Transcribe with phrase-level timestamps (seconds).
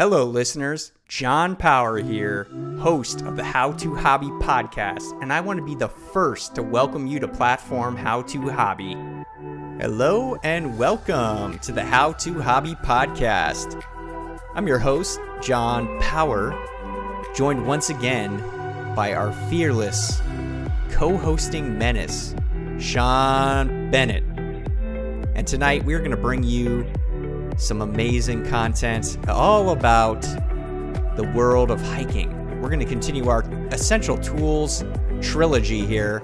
[0.00, 0.92] Hello, listeners.
[1.08, 5.74] John Power here, host of the How to Hobby podcast, and I want to be
[5.74, 8.96] the first to welcome you to platform How to Hobby.
[9.78, 13.84] Hello, and welcome to the How to Hobby podcast.
[14.54, 16.58] I'm your host, John Power,
[17.36, 18.38] joined once again
[18.96, 20.22] by our fearless
[20.88, 22.34] co hosting menace,
[22.78, 24.24] Sean Bennett.
[25.34, 26.90] And tonight we're going to bring you
[27.60, 30.22] some amazing content all about
[31.16, 32.30] the world of hiking.
[32.60, 34.82] We're going to continue our essential tools
[35.20, 36.22] trilogy here.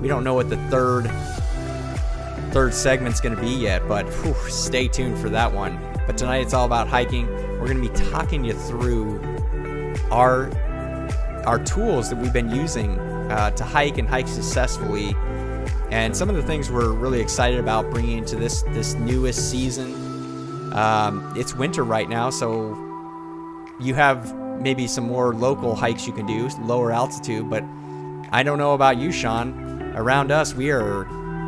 [0.00, 1.10] We don't know what the third
[2.52, 5.78] third segment's going to be yet, but whew, stay tuned for that one.
[6.06, 7.26] But tonight it's all about hiking.
[7.58, 9.22] We're going to be talking you through
[10.10, 10.50] our
[11.46, 12.98] our tools that we've been using
[13.30, 15.16] uh, to hike and hike successfully,
[15.90, 20.09] and some of the things we're really excited about bringing into this this newest season.
[20.72, 22.76] Um, it's winter right now, so
[23.80, 27.48] you have maybe some more local hikes you can do, lower altitude.
[27.48, 27.64] But
[28.30, 29.92] I don't know about you, Sean.
[29.96, 31.04] Around us, we are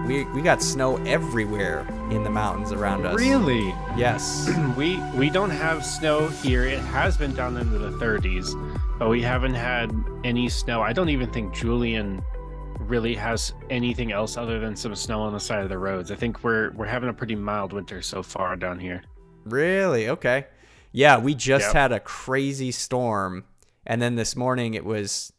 [0.07, 3.19] we we got snow everywhere in the mountains around us.
[3.19, 3.69] Really?
[3.97, 4.51] Yes.
[4.77, 6.65] we we don't have snow here.
[6.65, 8.53] It has been down into the 30s,
[8.99, 9.93] but we haven't had
[10.25, 10.83] any snow.
[10.83, 12.23] I don't even think Julian
[12.81, 16.11] really has anything else other than some snow on the side of the roads.
[16.11, 19.03] I think we're we're having a pretty mild winter so far down here.
[19.45, 20.09] Really?
[20.09, 20.47] Okay.
[20.93, 21.75] Yeah, we just yep.
[21.75, 23.45] had a crazy storm,
[23.87, 25.33] and then this morning it was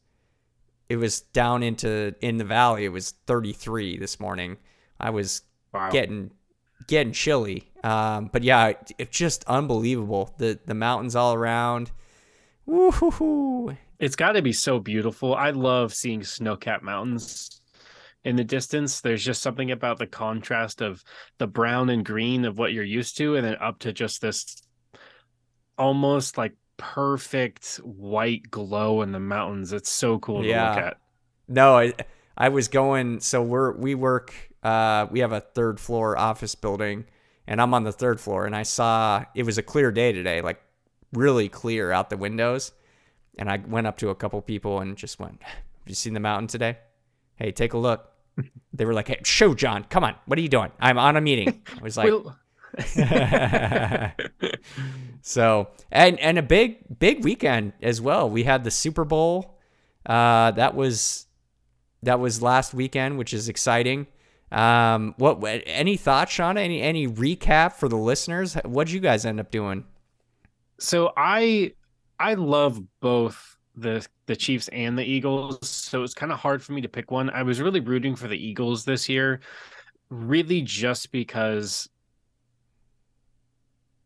[0.90, 2.86] it was down into in the valley.
[2.86, 4.58] It was 33 this morning.
[5.00, 5.90] I was wow.
[5.92, 6.32] getting
[6.88, 7.72] getting chilly.
[7.84, 10.34] Um, but yeah, it, it's just unbelievable.
[10.38, 11.92] The the mountains all around.
[12.66, 13.78] Woo-hoo-hoo.
[14.00, 15.36] It's got to be so beautiful.
[15.36, 17.62] I love seeing snow-capped mountains
[18.24, 19.02] in the distance.
[19.02, 21.04] There's just something about the contrast of
[21.38, 24.62] the brown and green of what you're used to, and then up to just this
[25.78, 29.74] almost like perfect white glow in the mountains.
[29.74, 30.70] It's so cool to yeah.
[30.70, 30.98] look at.
[31.48, 31.94] No, I
[32.38, 37.06] I was going so we're we work uh we have a third floor office building
[37.48, 40.42] and I'm on the third floor and I saw it was a clear day today,
[40.42, 40.62] like
[41.12, 42.72] really clear out the windows.
[43.38, 46.20] And I went up to a couple people and just went, Have you seen the
[46.20, 46.78] mountain today?
[47.36, 48.13] Hey, take a look.
[48.74, 50.72] They were like, "Hey, show John, come on, what are you doing?
[50.80, 52.12] I'm on a meeting." I was like,
[55.22, 58.30] so and and a big big weekend as well.
[58.30, 59.60] We had the Super Bowl.
[60.06, 61.28] Uh, that was
[62.02, 64.08] that was last weekend, which is exciting.
[64.52, 66.60] Um, what any thoughts, Shauna?
[66.60, 68.54] Any any recap for the listeners?
[68.66, 69.86] What'd you guys end up doing?
[70.80, 71.74] So I
[72.20, 76.74] I love both the the Chiefs and the Eagles, so it's kind of hard for
[76.74, 77.30] me to pick one.
[77.30, 79.42] I was really rooting for the Eagles this year,
[80.10, 81.90] really just because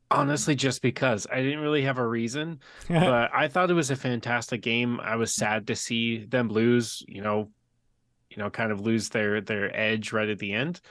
[0.10, 3.96] honestly just because I didn't really have a reason, but I thought it was a
[3.96, 5.00] fantastic game.
[5.02, 7.50] I was sad to see them lose, you know,
[8.30, 10.82] you know, kind of lose their their edge right at the end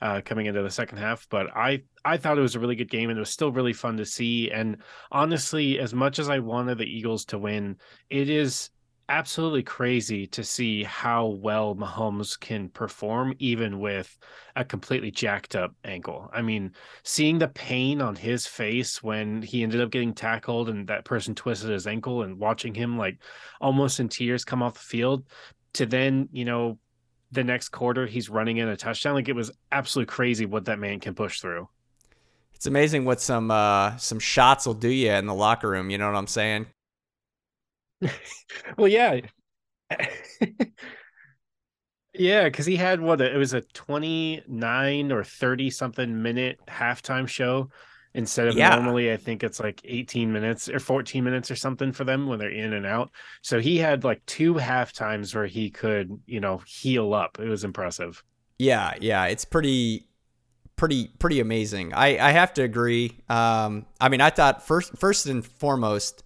[0.00, 1.26] uh, coming into the second half.
[1.30, 3.72] But I I thought it was a really good game and it was still really
[3.72, 4.50] fun to see.
[4.50, 4.78] And
[5.10, 7.76] honestly, as much as I wanted the Eagles to win,
[8.08, 8.70] it is
[9.10, 14.16] absolutely crazy to see how well Mahomes can perform even with
[14.54, 16.30] a completely jacked up ankle.
[16.32, 16.72] I mean,
[17.02, 21.34] seeing the pain on his face when he ended up getting tackled and that person
[21.34, 23.18] twisted his ankle and watching him like
[23.60, 25.26] almost in tears come off the field
[25.72, 26.78] to then, you know,
[27.32, 29.14] the next quarter he's running in a touchdown.
[29.14, 31.68] Like it was absolutely crazy what that man can push through.
[32.54, 35.90] It's amazing what some uh, some shots will do you in the locker room.
[35.90, 36.66] You know what I'm saying?
[38.76, 39.20] well, yeah,
[42.14, 47.70] yeah, because he had what it was a 29 or 30 something minute halftime show
[48.14, 48.74] instead of yeah.
[48.74, 52.38] normally I think it's like 18 minutes or 14 minutes or something for them when
[52.38, 53.10] they're in and out.
[53.42, 57.38] So he had like two half times where he could, you know, heal up.
[57.38, 58.22] It was impressive.
[58.58, 60.06] Yeah, yeah, it's pretty
[60.76, 61.92] pretty pretty amazing.
[61.94, 63.18] I I have to agree.
[63.28, 66.24] Um I mean, I thought first first and foremost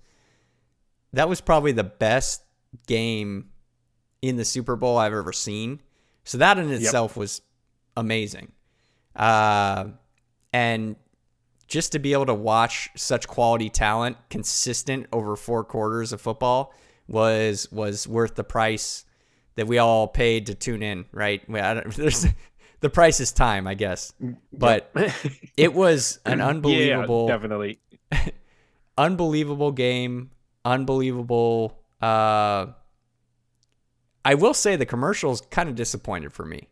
[1.13, 2.43] that was probably the best
[2.87, 3.51] game
[4.23, 5.81] in the Super Bowl I've ever seen.
[6.25, 7.19] So that in itself yep.
[7.19, 7.43] was
[7.97, 8.53] amazing.
[9.15, 9.89] Uh
[10.53, 10.97] and
[11.67, 16.73] just to be able to watch such quality talent consistent over four quarters of football
[17.09, 19.05] was was worth the price
[19.57, 21.43] that we all paid to tune in, right?
[21.49, 22.27] there's
[22.81, 24.13] the price is time, I guess.
[24.53, 24.91] But
[25.57, 27.79] it was an unbelievable, yeah, definitely
[28.99, 30.31] unbelievable game,
[30.65, 31.79] unbelievable.
[32.01, 32.67] Uh,
[34.25, 36.69] I will say the commercials kind of disappointed for me.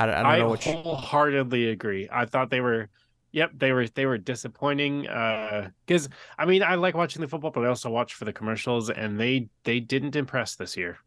[0.00, 0.54] I, I don't I know.
[0.54, 1.70] I wholeheartedly you...
[1.70, 2.08] agree.
[2.10, 2.88] I thought they were
[3.32, 5.06] Yep, they were they were disappointing.
[5.06, 6.08] Uh, because
[6.38, 9.20] I mean, I like watching the football, but I also watch for the commercials, and
[9.20, 10.98] they they didn't impress this year.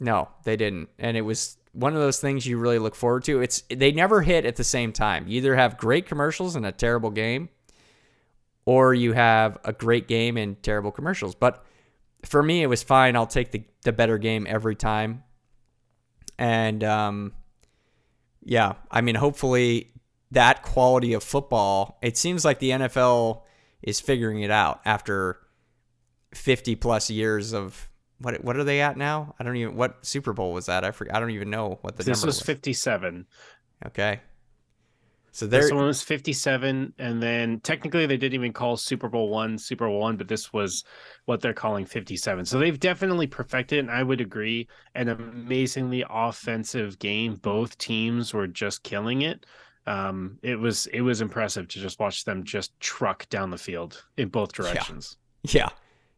[0.00, 3.42] No, they didn't, and it was one of those things you really look forward to.
[3.42, 5.28] It's they never hit at the same time.
[5.28, 7.50] You either have great commercials and a terrible game,
[8.64, 11.34] or you have a great game and terrible commercials.
[11.34, 11.64] But
[12.24, 13.14] for me, it was fine.
[13.14, 15.22] I'll take the the better game every time,
[16.38, 17.32] and um,
[18.44, 19.92] yeah, I mean, hopefully
[20.30, 21.98] that quality of football.
[22.02, 23.42] It seems like the NFL
[23.82, 25.38] is figuring it out after
[26.34, 27.88] 50 plus years of
[28.18, 29.34] what what are they at now?
[29.38, 30.84] I don't even what Super Bowl was that?
[30.84, 31.14] I forget.
[31.14, 32.46] I don't even know what the this number was, was.
[32.46, 33.26] 57.
[33.86, 34.20] Okay.
[35.34, 39.30] So there This one was 57, and then technically they didn't even call Super Bowl
[39.30, 40.84] one Super Bowl one, but this was
[41.24, 42.44] what they're calling 57.
[42.44, 47.34] So they've definitely perfected, and I would agree, an amazingly offensive game.
[47.34, 49.44] Both teams were just killing it.
[49.88, 54.04] Um, it was it was impressive to just watch them just truck down the field
[54.16, 55.16] in both directions.
[55.42, 55.70] yeah,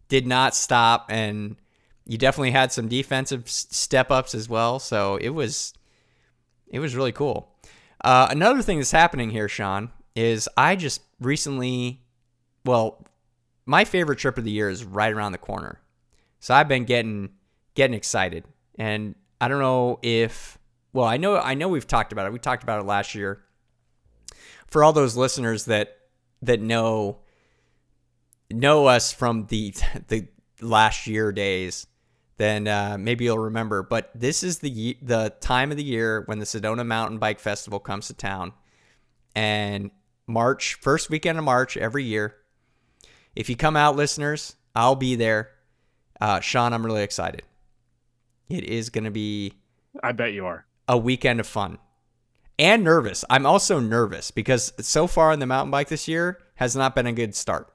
[0.09, 1.57] did not stop, and
[2.05, 4.79] you definitely had some defensive step ups as well.
[4.79, 5.73] So it was
[6.69, 7.56] it was really cool.
[8.03, 12.03] Uh, another thing that's happening here, Sean, is I just recently,
[12.65, 13.07] well,
[13.65, 15.81] my favorite trip of the year is right around the corner.
[16.41, 17.31] So I've been getting
[17.75, 18.45] getting excited,
[18.79, 20.59] and I don't know if,
[20.93, 22.33] well, I know I know we've talked about it.
[22.33, 23.43] We talked about it last year.
[24.69, 25.97] For all those listeners that
[26.43, 27.19] that know
[28.51, 29.75] know us from the
[30.09, 30.29] the
[30.61, 31.87] last year days,
[32.39, 33.83] then uh, maybe you'll remember.
[33.83, 37.79] But this is the the time of the year when the Sedona Mountain Bike Festival
[37.79, 38.53] comes to town,
[39.35, 39.91] and
[40.27, 42.37] March first weekend of March every year.
[43.35, 45.51] If you come out, listeners, I'll be there.
[46.21, 47.43] Uh, Sean, I'm really excited.
[48.49, 49.53] It is going to be.
[50.03, 51.79] I bet you are a weekend of fun
[52.59, 53.25] and nervous.
[53.29, 57.07] I'm also nervous because so far in the mountain bike this year has not been
[57.07, 57.73] a good start.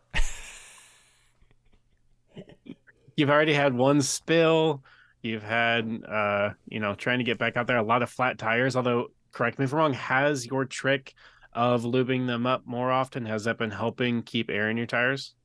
[3.22, 4.84] You've already had one spill.
[5.22, 8.40] You've had, uh, you know, trying to get back out there, a lot of flat
[8.40, 8.76] tires.
[8.76, 11.14] Although, correct me if I'm wrong, has your trick
[11.54, 15.36] of lubing them up more often has that been helping keep air in your tires?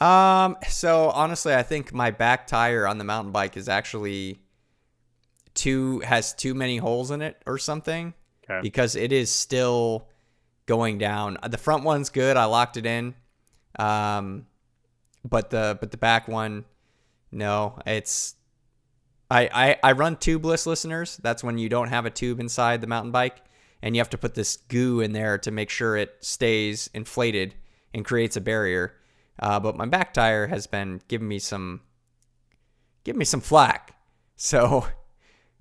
[0.00, 0.56] Um.
[0.68, 4.38] So honestly, I think my back tire on the mountain bike is actually
[5.54, 8.14] too has too many holes in it or something
[8.44, 8.60] okay.
[8.62, 10.08] because it is still
[10.64, 11.36] going down.
[11.46, 12.38] The front one's good.
[12.38, 13.14] I locked it in.
[13.78, 14.46] Um,
[15.24, 16.64] but the but the back one
[17.32, 18.34] no, it's
[19.30, 21.18] I, I I run tubeless listeners.
[21.22, 23.42] That's when you don't have a tube inside the mountain bike
[23.82, 27.54] and you have to put this goo in there to make sure it stays inflated
[27.92, 28.94] and creates a barrier.
[29.38, 31.80] Uh, but my back tire has been giving me some
[33.04, 33.96] giving me some flack.
[34.34, 34.86] So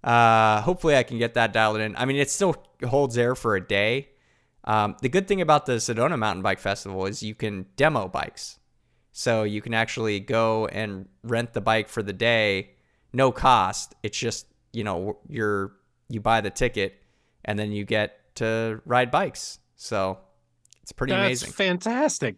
[0.03, 1.95] uh, hopefully I can get that dialed in.
[1.95, 2.56] I mean, it still
[2.88, 4.09] holds air for a day.
[4.63, 8.57] Um, the good thing about the Sedona Mountain Bike Festival is you can demo bikes.
[9.12, 12.72] So you can actually go and rent the bike for the day,
[13.12, 13.94] no cost.
[14.04, 15.74] It's just, you know, you're
[16.08, 17.02] you buy the ticket
[17.46, 19.60] and then you get to ride bikes.
[19.75, 20.19] So
[20.81, 21.48] it's pretty amazing.
[21.48, 21.72] That's amazing.
[21.72, 22.36] fantastic.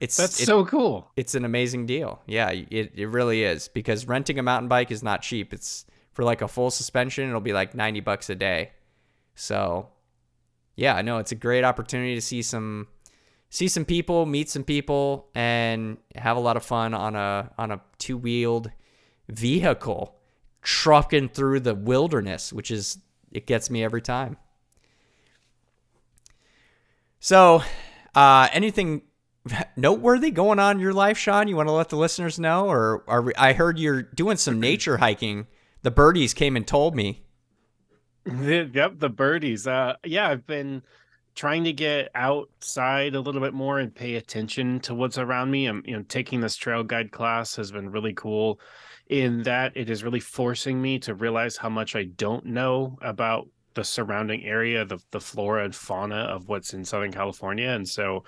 [0.00, 1.10] It's That's it, so cool.
[1.16, 2.20] It's an amazing deal.
[2.26, 5.54] Yeah, it, it really is because renting a mountain bike is not cheap.
[5.54, 8.72] It's for like a full suspension, it'll be like 90 bucks a day.
[9.34, 9.88] So,
[10.76, 12.88] yeah, I know it's a great opportunity to see some
[13.54, 17.70] see some people, meet some people, and have a lot of fun on a on
[17.70, 18.70] a two wheeled
[19.28, 20.16] vehicle
[20.60, 22.98] trucking through the wilderness, which is
[23.30, 24.36] it gets me every time.
[27.20, 27.62] So,
[28.16, 29.02] uh, anything
[29.76, 31.46] noteworthy going on in your life, Sean?
[31.46, 34.58] You want to let the listeners know, or are we, I heard you're doing some
[34.68, 35.46] nature hiking.
[35.82, 37.22] The birdies came and told me.
[38.26, 39.66] yep, the birdies.
[39.66, 40.82] Uh, yeah, I've been
[41.34, 45.66] trying to get outside a little bit more and pay attention to what's around me.
[45.66, 48.60] I'm, you know, taking this trail guide class has been really cool
[49.08, 53.48] in that it is really forcing me to realize how much I don't know about
[53.74, 57.68] the surrounding area, the the flora and fauna of what's in Southern California.
[57.70, 58.24] And so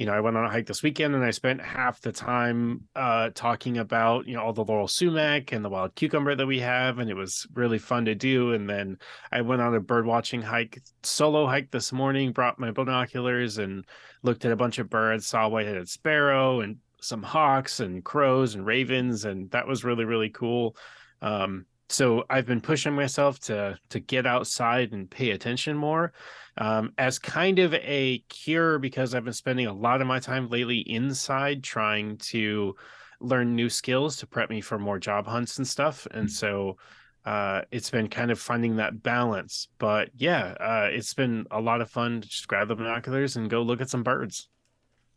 [0.00, 2.88] you know, I went on a hike this weekend and I spent half the time
[2.96, 6.58] uh, talking about, you know, all the laurel sumac and the wild cucumber that we
[6.60, 7.00] have.
[7.00, 8.54] And it was really fun to do.
[8.54, 8.96] And then
[9.30, 13.84] I went on a bird watching hike, solo hike this morning, brought my binoculars and
[14.22, 18.64] looked at a bunch of birds, saw white-headed sparrow and some hawks and crows and
[18.64, 19.26] ravens.
[19.26, 20.76] And that was really, really cool.
[21.20, 26.12] Um, so I've been pushing myself to to get outside and pay attention more
[26.56, 30.48] um, as kind of a cure because I've been spending a lot of my time
[30.48, 32.76] lately inside trying to
[33.20, 36.06] learn new skills to prep me for more job hunts and stuff.
[36.10, 36.30] And mm.
[36.30, 36.76] so
[37.24, 39.68] uh, it's been kind of finding that balance.
[39.78, 43.50] But yeah, uh, it's been a lot of fun to just grab the binoculars and
[43.50, 44.48] go look at some birds.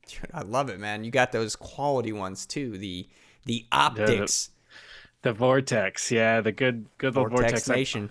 [0.08, 1.04] Dude, I love it, man.
[1.04, 2.78] You got those quality ones too.
[2.78, 3.08] The
[3.46, 4.48] the optics.
[4.48, 4.53] The,
[5.24, 8.10] the vortex, yeah, the good good vortex, vortex nation.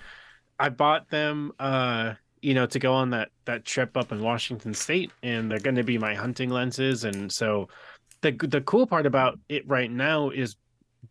[0.58, 4.20] I, I bought them uh you know to go on that that trip up in
[4.20, 7.68] Washington state and they're going to be my hunting lenses and so
[8.22, 10.56] the the cool part about it right now is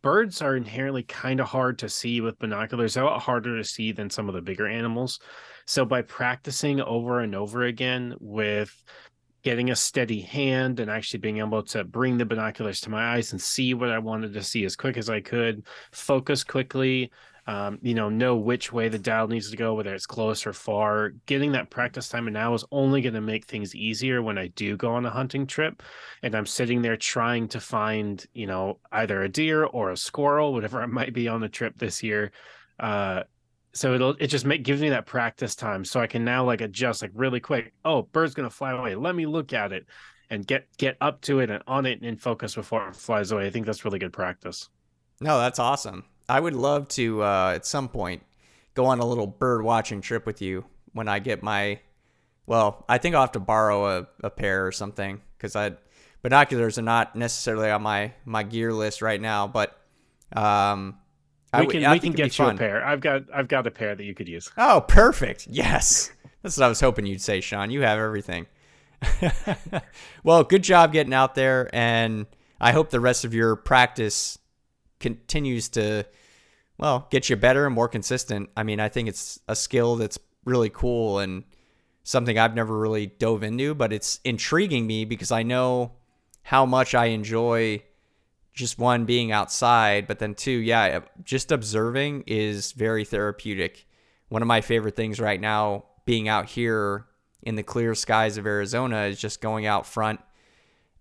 [0.02, 2.94] birds are inherently kind of hard to see with binoculars.
[2.94, 5.20] They're a lot harder to see than some of the bigger animals.
[5.66, 8.84] So by practicing over and over again with
[9.44, 13.32] getting a steady hand and actually being able to bring the binoculars to my eyes
[13.32, 17.12] and see what I wanted to see as quick as I could, focus quickly,
[17.48, 20.54] um, you know, know which way the dial needs to go, whether it's close or
[20.54, 21.10] far.
[21.26, 24.48] Getting that practice time and now is only going to make things easier when I
[24.48, 25.82] do go on a hunting trip
[26.22, 30.54] and I'm sitting there trying to find, you know, either a deer or a squirrel,
[30.54, 32.32] whatever it might be on the trip this year.
[32.80, 33.24] Uh,
[33.74, 36.62] so it'll it just make gives me that practice time so I can now like
[36.62, 37.74] adjust like really quick.
[37.86, 38.96] Oh, bird's gonna fly away.
[38.96, 39.86] Let me look at it
[40.30, 43.48] and get get up to it and on it and focus before it flies away.
[43.48, 44.70] I think that's really good practice.
[45.20, 46.06] No, that's awesome.
[46.28, 48.24] I would love to uh, at some point
[48.74, 51.80] go on a little bird watching trip with you when I get my.
[52.48, 55.74] Well, I think I'll have to borrow a, a pair or something because I
[56.22, 59.78] binoculars are not necessarily on my my gear list right now, but
[60.34, 60.98] um,
[61.60, 62.56] we can I we can get you fun.
[62.56, 62.86] a pair.
[62.86, 64.50] I've got I've got a pair that you could use.
[64.58, 65.48] Oh, perfect.
[65.48, 66.12] Yes.
[66.42, 67.70] That's what I was hoping you'd say, Sean.
[67.70, 68.48] You have everything.
[70.24, 72.26] well, good job getting out there and
[72.60, 74.38] I hope the rest of your practice
[75.00, 76.06] continues to
[76.78, 78.50] well, get you better and more consistent.
[78.58, 81.44] I mean, I think it's a skill that's really cool and
[82.04, 85.92] something I've never really dove into, but it's intriguing me because I know
[86.42, 87.84] how much I enjoy
[88.54, 93.88] just one being outside, but then two, yeah, just observing is very therapeutic.
[94.30, 97.06] One of my favorite things right now, being out here
[97.44, 100.20] in the clear skies of Arizona, is just going out front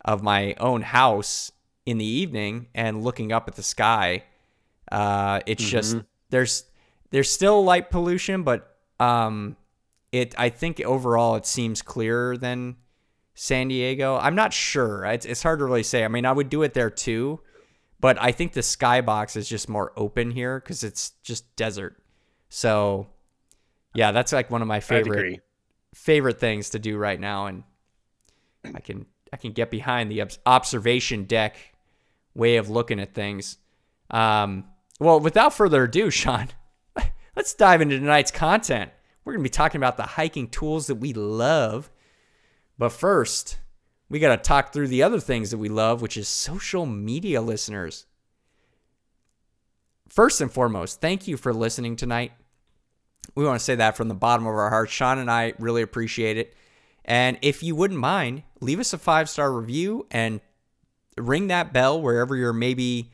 [0.05, 1.53] of my own house
[1.87, 4.25] in the evening and looking up at the sky.
[4.91, 5.71] Uh, it's mm-hmm.
[5.71, 5.97] just
[6.31, 6.65] there's
[7.11, 9.57] there's still light pollution, but um,
[10.13, 12.77] it I think overall it seems clearer than
[13.41, 14.19] San Diego.
[14.19, 15.03] I'm not sure.
[15.07, 16.05] It's, it's hard to really say.
[16.05, 17.41] I mean, I would do it there too,
[17.99, 21.97] but I think the skybox is just more open here because it's just desert.
[22.51, 23.07] So,
[23.95, 25.41] yeah, that's like one of my favorite
[25.95, 27.65] favorite things to do right now, and
[28.75, 31.57] I can I can get behind the observation deck
[32.35, 33.57] way of looking at things.
[34.11, 34.67] Um,
[34.99, 36.49] well, without further ado, Sean,
[37.35, 38.91] let's dive into tonight's content.
[39.25, 41.91] We're going to be talking about the hiking tools that we love
[42.81, 43.59] but first,
[44.09, 47.43] we got to talk through the other things that we love, which is social media
[47.43, 48.07] listeners.
[50.09, 52.33] First and foremost, thank you for listening tonight.
[53.35, 54.93] We want to say that from the bottom of our hearts.
[54.93, 56.55] Sean and I really appreciate it.
[57.05, 60.41] And if you wouldn't mind, leave us a five star review and
[61.19, 63.13] ring that bell wherever you're maybe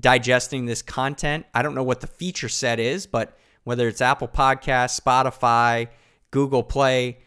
[0.00, 1.44] digesting this content.
[1.52, 5.88] I don't know what the feature set is, but whether it's Apple Podcasts, Spotify,
[6.30, 7.18] Google Play,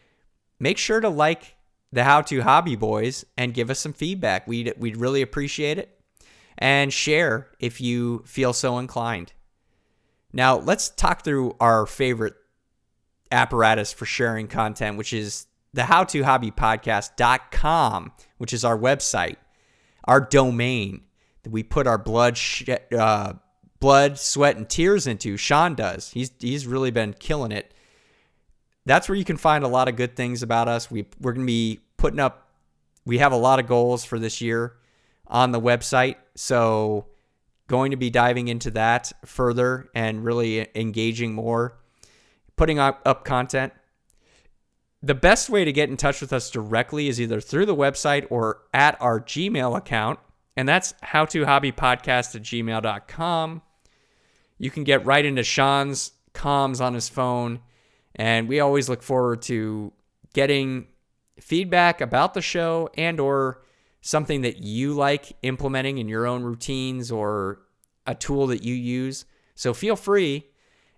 [0.60, 1.58] make sure to like
[1.91, 4.48] the How to Hobby Boys and give us some feedback.
[4.48, 5.96] We'd, we'd really appreciate it.
[6.58, 9.34] And share if you feel so inclined.
[10.34, 12.36] Now, let's talk through our favorite
[13.31, 19.38] apparatus for sharing content, which is the How To Hobby Podcast.com, which is our website,
[20.03, 21.01] our domain
[21.43, 23.34] that we put our blood, sh- uh,
[23.79, 25.38] blood, sweat, and tears into.
[25.38, 26.12] Sean does.
[26.12, 27.74] He's he's really been killing it
[28.86, 30.90] that's where you can find a lot of good things about us.
[30.90, 32.50] We we're going to be putting up
[33.06, 34.76] we have a lot of goals for this year
[35.26, 36.18] on the website.
[36.36, 37.08] So
[37.68, 41.78] going to be diving into that further and really engaging more,
[42.56, 43.74] putting up, up content.
[45.02, 48.28] The best way to get in touch with us directly is either through the website
[48.30, 50.20] or at our Gmail account,
[50.58, 53.62] and that's howtohobbypodcast at gmail.com.
[54.58, 57.62] You can get right into Sean's comms on his phone
[58.20, 59.94] and we always look forward to
[60.34, 60.88] getting
[61.40, 63.64] feedback about the show and or
[64.02, 67.62] something that you like implementing in your own routines or
[68.06, 69.24] a tool that you use.
[69.56, 70.46] So feel free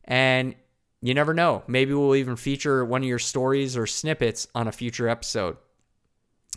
[0.03, 0.55] and
[0.99, 1.61] you never know.
[1.67, 5.57] Maybe we'll even feature one of your stories or snippets on a future episode.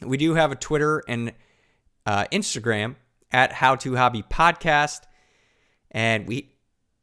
[0.00, 1.32] We do have a Twitter and
[2.06, 2.96] uh, Instagram
[3.30, 5.02] at How to Hobby Podcast,
[5.90, 6.52] and we,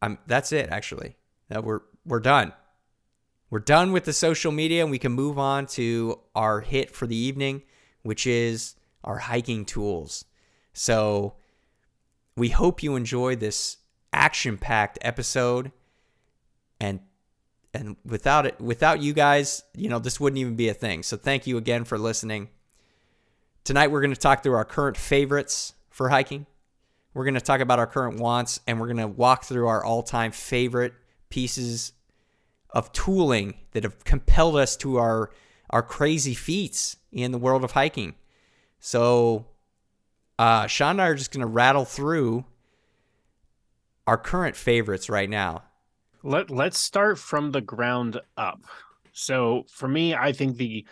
[0.02, 1.16] um, that's it actually.
[1.54, 2.54] Uh, we're we're done
[3.52, 7.06] we're done with the social media and we can move on to our hit for
[7.06, 7.62] the evening,
[8.02, 10.26] which is our hiking tools.
[10.74, 11.36] So
[12.38, 13.78] we hope you enjoy this
[14.14, 15.72] action packed episode.
[16.80, 17.02] and
[17.74, 21.04] and without it without you guys, you know, this wouldn't even be a thing.
[21.04, 22.50] So thank you again for listening.
[23.64, 26.48] Tonight we're going to talk through our current favorites for hiking.
[27.14, 29.84] We're going to talk about our current wants and we're going to walk through our
[29.84, 30.94] all-time favorite
[31.30, 31.94] pieces
[32.72, 35.32] of tooling that have compelled us to our
[35.70, 38.16] our crazy feats in the world of hiking.
[38.80, 39.46] So
[40.38, 42.46] uh, Sean and I are just going to rattle through
[44.06, 45.64] our current favorites right now.
[46.24, 48.62] Let Let's start from the ground up.
[49.14, 50.86] So for me, I think the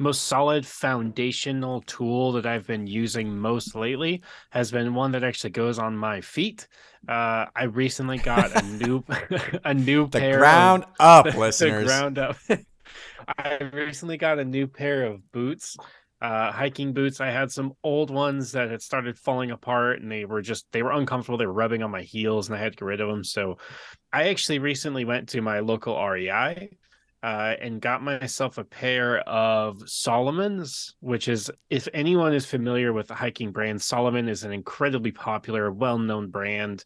[0.00, 5.50] most solid foundational tool that I've been using most lately has been one that actually
[5.50, 6.66] goes on my feet.
[7.06, 9.04] Uh, I recently got a new
[9.64, 11.86] a new the pair ground of, up, the listeners.
[11.86, 12.36] ground up.
[13.38, 15.76] I recently got a new pair of boots,
[16.22, 17.20] uh, hiking boots.
[17.20, 20.82] I had some old ones that had started falling apart, and they were just they
[20.82, 21.38] were uncomfortable.
[21.38, 23.22] They were rubbing on my heels, and I had to get rid of them.
[23.22, 23.58] So,
[24.12, 26.70] I actually recently went to my local REI
[27.22, 33.08] uh, and got myself a pair of Salomon's, which is, if anyone is familiar with
[33.08, 36.84] the hiking brand, Salomon is an incredibly popular, well known brand.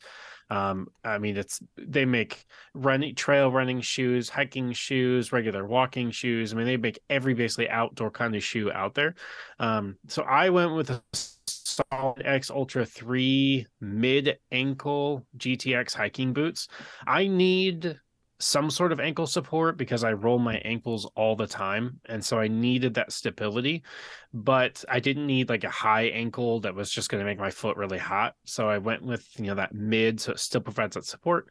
[0.51, 6.53] Um, I mean, it's they make running trail running shoes, hiking shoes, regular walking shoes.
[6.53, 9.15] I mean, they make every basically outdoor kind of shoe out there.
[9.59, 11.03] Um, so I went with a
[11.47, 16.69] Salomon X Ultra 3 mid ankle GTX hiking boots.
[17.07, 17.99] I need
[18.41, 22.01] some sort of ankle support because I roll my ankles all the time.
[22.07, 23.85] And so I needed that stability,
[24.33, 27.51] but I didn't need like a high ankle that was just going to make my
[27.51, 28.35] foot really hot.
[28.45, 31.49] So I went with, you know, that mid so it still provides that support.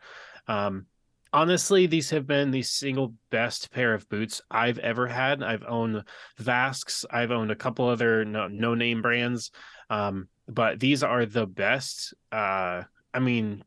[0.48, 0.88] Um,
[1.32, 5.42] honestly, these have been the single best pair of boots I've ever had.
[5.42, 6.04] I've owned
[6.38, 9.52] Vasques, I've owned a couple other no, name brands,
[9.90, 12.14] um, but these are the best.
[12.32, 13.64] Uh, I mean,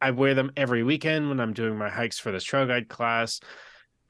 [0.00, 3.40] I wear them every weekend when I'm doing my hikes for this trail guide class.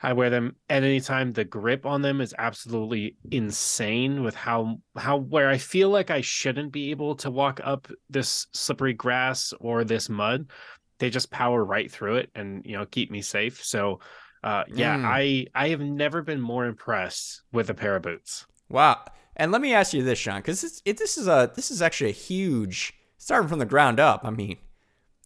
[0.01, 1.33] I wear them at any time.
[1.33, 6.21] The grip on them is absolutely insane with how how where I feel like I
[6.21, 10.51] shouldn't be able to walk up this slippery grass or this mud.
[10.99, 13.65] They just power right through it and you know keep me safe.
[13.65, 13.99] So
[14.45, 15.05] uh yeah, Mm.
[15.05, 18.47] I I have never been more impressed with a pair of boots.
[18.69, 19.05] Wow.
[19.35, 22.11] And let me ask you this, Sean, because it, this is a this is actually
[22.11, 24.21] a huge starting from the ground up.
[24.25, 24.59] I mean,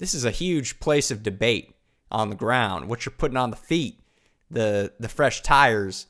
[0.03, 1.77] this is a huge place of debate
[2.11, 2.89] on the ground.
[2.89, 4.01] What you're putting on the feet,
[4.51, 6.09] the the fresh tires.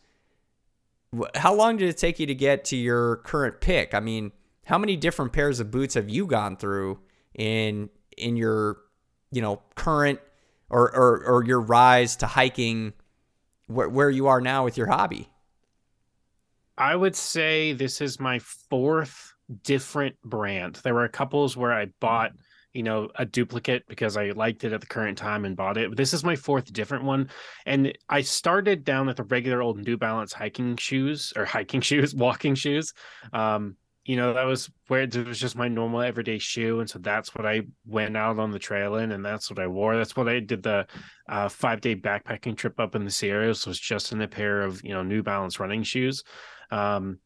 [1.35, 3.93] How long did it take you to get to your current pick?
[3.93, 4.33] I mean,
[4.65, 7.01] how many different pairs of boots have you gone through
[7.35, 8.79] in in your
[9.31, 10.21] you know current
[10.71, 12.95] or or, or your rise to hiking
[13.67, 15.29] where, where you are now with your hobby?
[16.79, 20.77] I would say this is my fourth different brand.
[20.77, 22.33] There were a couples where I bought,
[22.73, 25.95] you know, a duplicate because I liked it at the current time and bought it.
[25.97, 27.29] This is my fourth different one.
[27.67, 32.15] And I started down at the regular old New Balance hiking shoes or hiking shoes,
[32.15, 32.93] walking shoes.
[33.33, 36.81] Um, you know, that was where it was just my normal everyday shoe.
[36.81, 39.69] And so that's what I went out on the trail in and that's what I
[39.69, 39.97] wore.
[39.97, 40.87] That's what I did the
[41.29, 44.83] uh, five day backpacking trip up in the Sierras was just in a pair of,
[44.83, 46.25] you know, New Balance running shoes.
[46.73, 47.19] Um,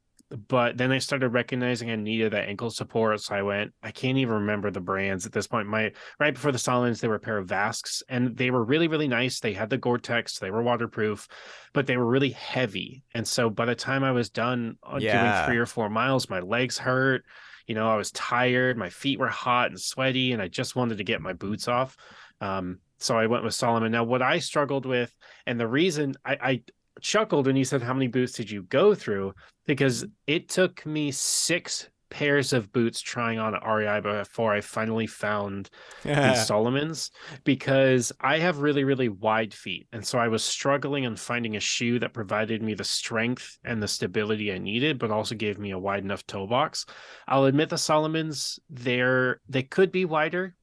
[0.49, 3.21] but then I started recognizing I needed that ankle support.
[3.21, 5.69] So I went, I can't even remember the brands at this point.
[5.69, 8.89] My right before the Salomons, they were a pair of Vasques and they were really,
[8.89, 9.39] really nice.
[9.39, 11.29] They had the Gore-Tex, they were waterproof,
[11.73, 13.05] but they were really heavy.
[13.15, 15.19] And so by the time I was done uh, Yeah.
[15.19, 17.25] doing three or four miles, my legs hurt.
[17.69, 20.99] You know, I was tired, my feet were hot and sweaty, and I just wanted
[20.99, 21.97] to get my boots off.
[22.41, 23.93] Um, so I went with Salomon.
[23.93, 25.13] Now, what I struggled with,
[25.47, 26.63] and the reason I, I
[27.01, 29.35] chuckled when you said how many boots did you go through
[29.67, 35.69] because it took me six pairs of boots trying on REI before I finally found
[36.05, 36.15] these
[36.49, 37.11] Salomons
[37.43, 39.89] because I have really, really wide feet.
[39.93, 43.83] And so I was struggling on finding a shoe that provided me the strength and
[43.83, 46.87] the stability I needed, but also gave me a wide enough toe box.
[47.27, 50.55] I'll admit the Salomons, they're they could be wider,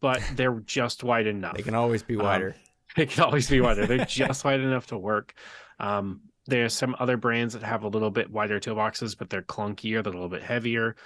[0.00, 1.54] but they're just wide enough.
[1.54, 2.56] They can always be Um, wider.
[2.96, 3.86] They can always be wider.
[3.86, 5.34] They're just wide enough to work.
[5.78, 9.42] Um, there's some other brands that have a little bit wider toe boxes, but they're
[9.42, 10.96] clunkier, they're a little bit heavier.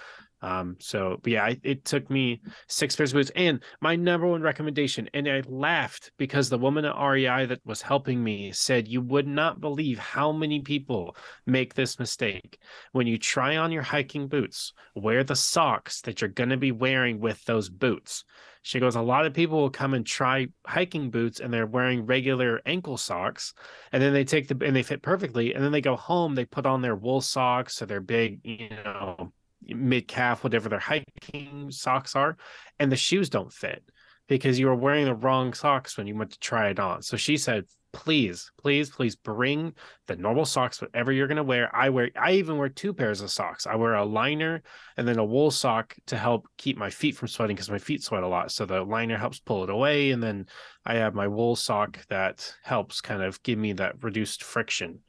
[0.42, 3.31] Um, so but yeah, I, it took me six pairs of boots.
[3.37, 7.81] And my number one recommendation, and I laughed because the woman at REI that was
[7.81, 12.59] helping me said, You would not believe how many people make this mistake.
[12.90, 16.72] When you try on your hiking boots, wear the socks that you're going to be
[16.72, 18.24] wearing with those boots.
[18.62, 22.07] She goes, A lot of people will come and try hiking boots and they're wearing
[22.07, 23.55] regular ankle socks.
[23.92, 25.55] And then they take the, and they fit perfectly.
[25.55, 28.70] And then they go home, they put on their wool socks or their big, you
[28.70, 29.33] know,
[29.68, 32.37] mid calf, whatever their hiking socks are,
[32.79, 33.83] and the shoes don't fit.
[34.29, 37.03] because you were wearing the wrong socks when you went to try it on.
[37.03, 39.75] So she said, please, please, please bring
[40.07, 41.75] the normal socks, whatever you're gonna wear.
[41.77, 43.66] I wear I even wear two pairs of socks.
[43.66, 44.62] I wear a liner
[44.96, 48.03] and then a wool sock to help keep my feet from sweating because my feet
[48.03, 48.51] sweat a lot.
[48.53, 50.12] So the liner helps pull it away.
[50.12, 50.46] And then
[50.87, 55.01] I have my wool sock that helps kind of give me that reduced friction.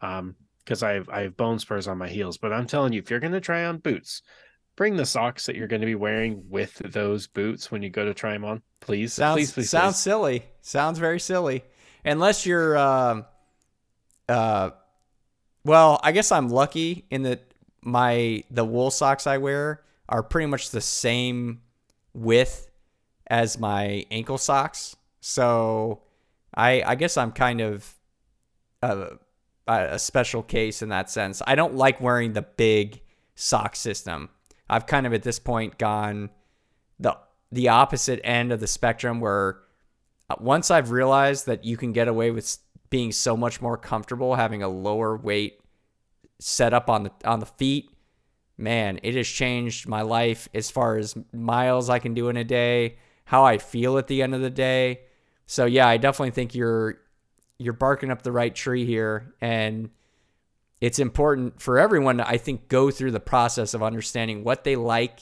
[0.00, 2.38] Um, because I have I have bone spurs on my heels.
[2.38, 4.22] But I'm telling you, if you're gonna try on boots,
[4.80, 8.02] bring the socks that you're going to be wearing with those boots when you go
[8.02, 9.12] to try them on, please.
[9.12, 10.00] Sounds please, please, sounds please.
[10.00, 10.44] silly.
[10.62, 11.64] Sounds very silly.
[12.02, 13.22] Unless you're, uh,
[14.26, 14.70] uh,
[15.64, 20.46] well, I guess I'm lucky in that my the wool socks I wear are pretty
[20.46, 21.60] much the same
[22.14, 22.70] width
[23.26, 24.96] as my ankle socks.
[25.20, 26.00] So
[26.54, 27.94] I I guess I'm kind of
[29.78, 31.42] a, special case in that sense.
[31.46, 33.00] I don't like wearing the big
[33.34, 34.30] sock system.
[34.68, 36.30] I've kind of at this point gone
[36.98, 37.16] the
[37.52, 39.58] the opposite end of the spectrum where
[40.28, 42.58] uh, once I've realized that you can get away with
[42.90, 45.60] being so much more comfortable having a lower weight
[46.38, 47.90] setup on the on the feet,
[48.56, 52.44] man, it has changed my life as far as miles I can do in a
[52.44, 55.00] day, how I feel at the end of the day.
[55.46, 56.98] So yeah, I definitely think you're
[57.60, 59.90] you're barking up the right tree here and
[60.80, 64.76] it's important for everyone to, I think, go through the process of understanding what they
[64.76, 65.20] like,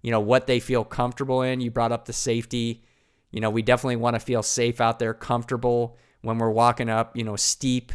[0.00, 1.60] you know, what they feel comfortable in.
[1.60, 2.84] You brought up the safety.
[3.32, 7.16] You know, we definitely want to feel safe out there, comfortable when we're walking up,
[7.16, 7.92] you know, steep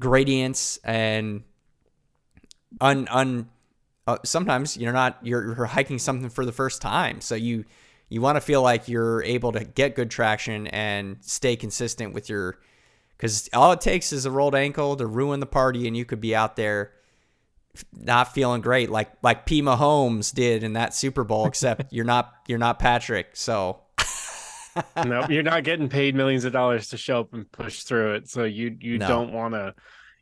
[0.00, 1.44] gradients and
[2.80, 3.48] un, un
[4.08, 7.20] uh, sometimes you're not you're, you're hiking something for the first time.
[7.20, 7.64] So you
[8.08, 12.28] you want to feel like you're able to get good traction and stay consistent with
[12.28, 12.58] your
[13.16, 16.20] because all it takes is a rolled ankle to ruin the party, and you could
[16.20, 16.92] be out there
[17.92, 19.62] not feeling great, like like P.
[19.62, 21.46] Mahomes did in that Super Bowl.
[21.46, 23.80] Except you're not you're not Patrick, so.
[25.04, 28.28] no, you're not getting paid millions of dollars to show up and push through it.
[28.28, 29.06] So you you no.
[29.06, 29.74] don't want to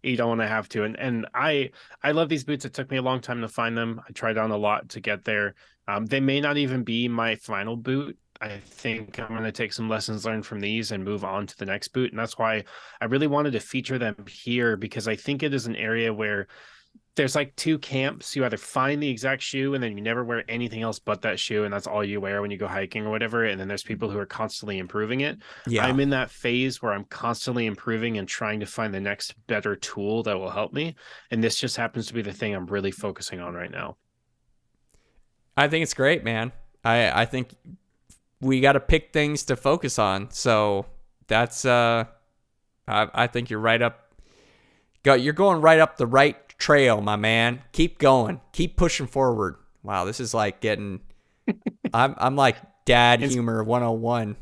[0.02, 0.84] you don't want to have to.
[0.84, 1.70] And and I
[2.02, 2.64] I love these boots.
[2.64, 4.00] It took me a long time to find them.
[4.06, 5.54] I tried on a lot to get there.
[5.88, 8.18] Um, they may not even be my final boot.
[8.42, 11.56] I think I'm going to take some lessons learned from these and move on to
[11.56, 12.10] the next boot.
[12.10, 12.64] And that's why
[13.00, 16.48] I really wanted to feature them here because I think it is an area where
[17.14, 18.34] there's like two camps.
[18.34, 21.38] You either find the exact shoe and then you never wear anything else but that
[21.38, 23.44] shoe, and that's all you wear when you go hiking or whatever.
[23.44, 25.38] And then there's people who are constantly improving it.
[25.68, 25.86] Yeah.
[25.86, 29.76] I'm in that phase where I'm constantly improving and trying to find the next better
[29.76, 30.96] tool that will help me.
[31.30, 33.98] And this just happens to be the thing I'm really focusing on right now.
[35.56, 36.50] I think it's great, man.
[36.82, 37.54] I I think
[38.42, 40.30] we got to pick things to focus on.
[40.30, 40.86] So
[41.28, 42.04] that's uh,
[42.86, 44.12] I, I think you're right up.
[45.02, 47.62] Go, you're going right up the right trail, my man.
[47.72, 48.40] Keep going.
[48.52, 49.56] Keep pushing forward.
[49.82, 51.00] Wow, this is like getting.
[51.94, 54.36] I'm I'm like dad it's, humor 101.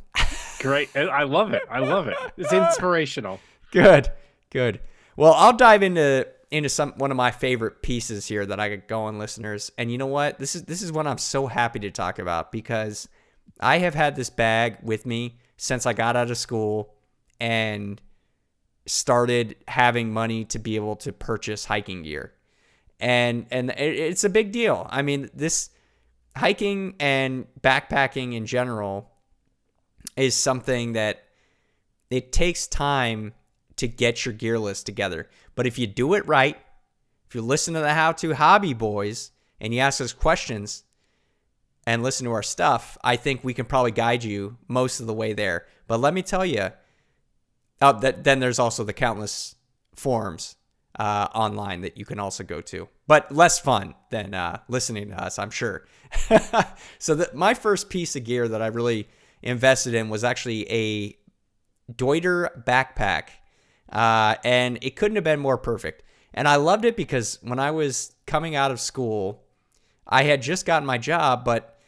[0.59, 0.95] great.
[0.97, 1.63] I love it.
[1.71, 2.17] I love it.
[2.37, 3.41] It's inspirational.
[3.71, 4.11] Good.
[4.51, 4.81] Good.
[5.17, 8.89] Well, I'll dive into into some one of my favorite pieces here that I could
[8.89, 9.71] go on listeners.
[9.79, 10.39] And you know what?
[10.39, 13.09] This is this is what I'm so happy to talk about because
[13.59, 16.95] I have had this bag with me since I got out of school
[17.41, 18.01] and
[18.87, 22.33] started having money to be able to purchase hiking gear.
[22.99, 24.87] And and it's a big deal.
[24.91, 25.71] I mean, this
[26.37, 29.11] hiking and backpacking in general
[30.17, 31.25] is something that
[32.11, 33.33] it takes time
[33.77, 35.29] to get your gear list together.
[35.55, 36.59] But if you do it right,
[37.27, 40.85] if you listen to the How to Hobby Boys and you ask us questions,
[41.91, 45.13] and listen to our stuff, I think we can probably guide you most of the
[45.13, 45.67] way there.
[45.89, 46.71] But let me tell you,
[47.81, 49.57] uh, that then there's also the countless
[49.97, 50.55] forums
[51.01, 55.21] uh, online that you can also go to, but less fun than uh, listening to
[55.21, 55.85] us, I'm sure.
[57.01, 59.09] so my first piece of gear that I really
[59.43, 61.17] invested in was actually a
[61.93, 63.31] Deuter backpack,
[63.91, 66.05] uh, and it couldn't have been more perfect.
[66.33, 69.43] And I loved it because when I was coming out of school,
[70.07, 71.79] I had just gotten my job, but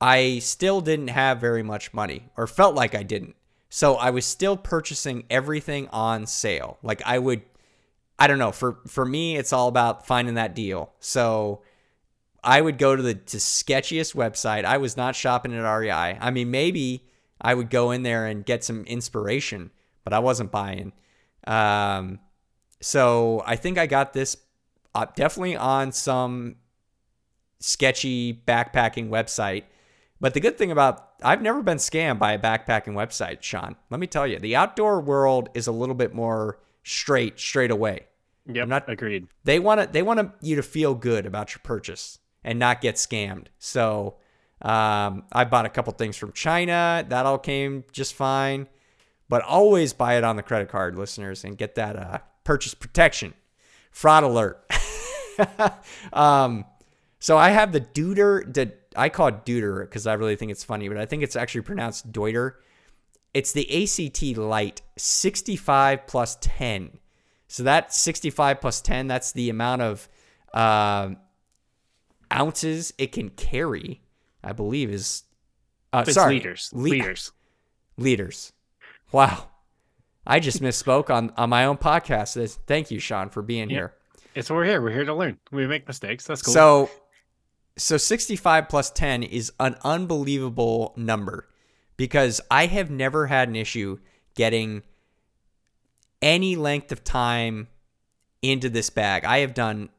[0.00, 3.36] I still didn't have very much money or felt like I didn't.
[3.68, 6.78] So I was still purchasing everything on sale.
[6.82, 7.42] Like I would
[8.18, 10.92] I don't know, for for me it's all about finding that deal.
[11.00, 11.62] So
[12.42, 14.64] I would go to the to sketchiest website.
[14.64, 16.18] I was not shopping at REI.
[16.20, 17.06] I mean, maybe
[17.40, 19.70] I would go in there and get some inspiration,
[20.04, 20.92] but I wasn't buying.
[21.46, 22.18] Um,
[22.80, 24.36] so I think I got this
[24.94, 26.56] uh, definitely on some
[27.58, 29.64] sketchy backpacking website
[30.20, 33.76] but the good thing about I've never been scammed by a backpacking website, Sean.
[33.90, 38.06] Let me tell you, the outdoor world is a little bit more straight, straight away.
[38.46, 39.28] Yep, I'm not agreed.
[39.44, 42.96] They want to they want you to feel good about your purchase and not get
[42.96, 43.46] scammed.
[43.58, 44.16] So,
[44.62, 47.04] Um, I bought a couple things from China.
[47.08, 48.66] That all came just fine.
[49.28, 53.32] But always buy it on the credit card, listeners, and get that uh, purchase protection.
[53.90, 54.68] Fraud alert.
[56.12, 56.64] um,
[57.20, 58.52] so I have the Deuter.
[58.52, 61.36] The, I call it Deuter because I really think it's funny, but I think it's
[61.36, 62.54] actually pronounced Deuter.
[63.32, 66.98] It's the ACT Lite 65 plus 10.
[67.46, 70.08] So that 65 plus 10, that's the amount of
[70.52, 71.10] uh,
[72.32, 74.02] ounces it can carry,
[74.42, 75.24] I believe is.
[75.92, 76.70] Uh, it's sorry, liters.
[76.72, 77.32] Le- liters.
[77.96, 78.52] Liters.
[79.12, 79.48] Wow.
[80.26, 82.58] I just misspoke on, on my own podcast.
[82.66, 83.94] Thank you, Sean, for being here.
[84.34, 84.80] It's what we're here.
[84.80, 85.38] We're here to learn.
[85.50, 86.24] We make mistakes.
[86.24, 86.54] That's cool.
[86.54, 86.90] So,
[87.76, 91.48] so 65 plus 10 is an unbelievable number
[91.96, 93.98] because I have never had an issue
[94.34, 94.82] getting
[96.22, 97.68] any length of time
[98.42, 99.24] into this bag.
[99.24, 99.90] I have done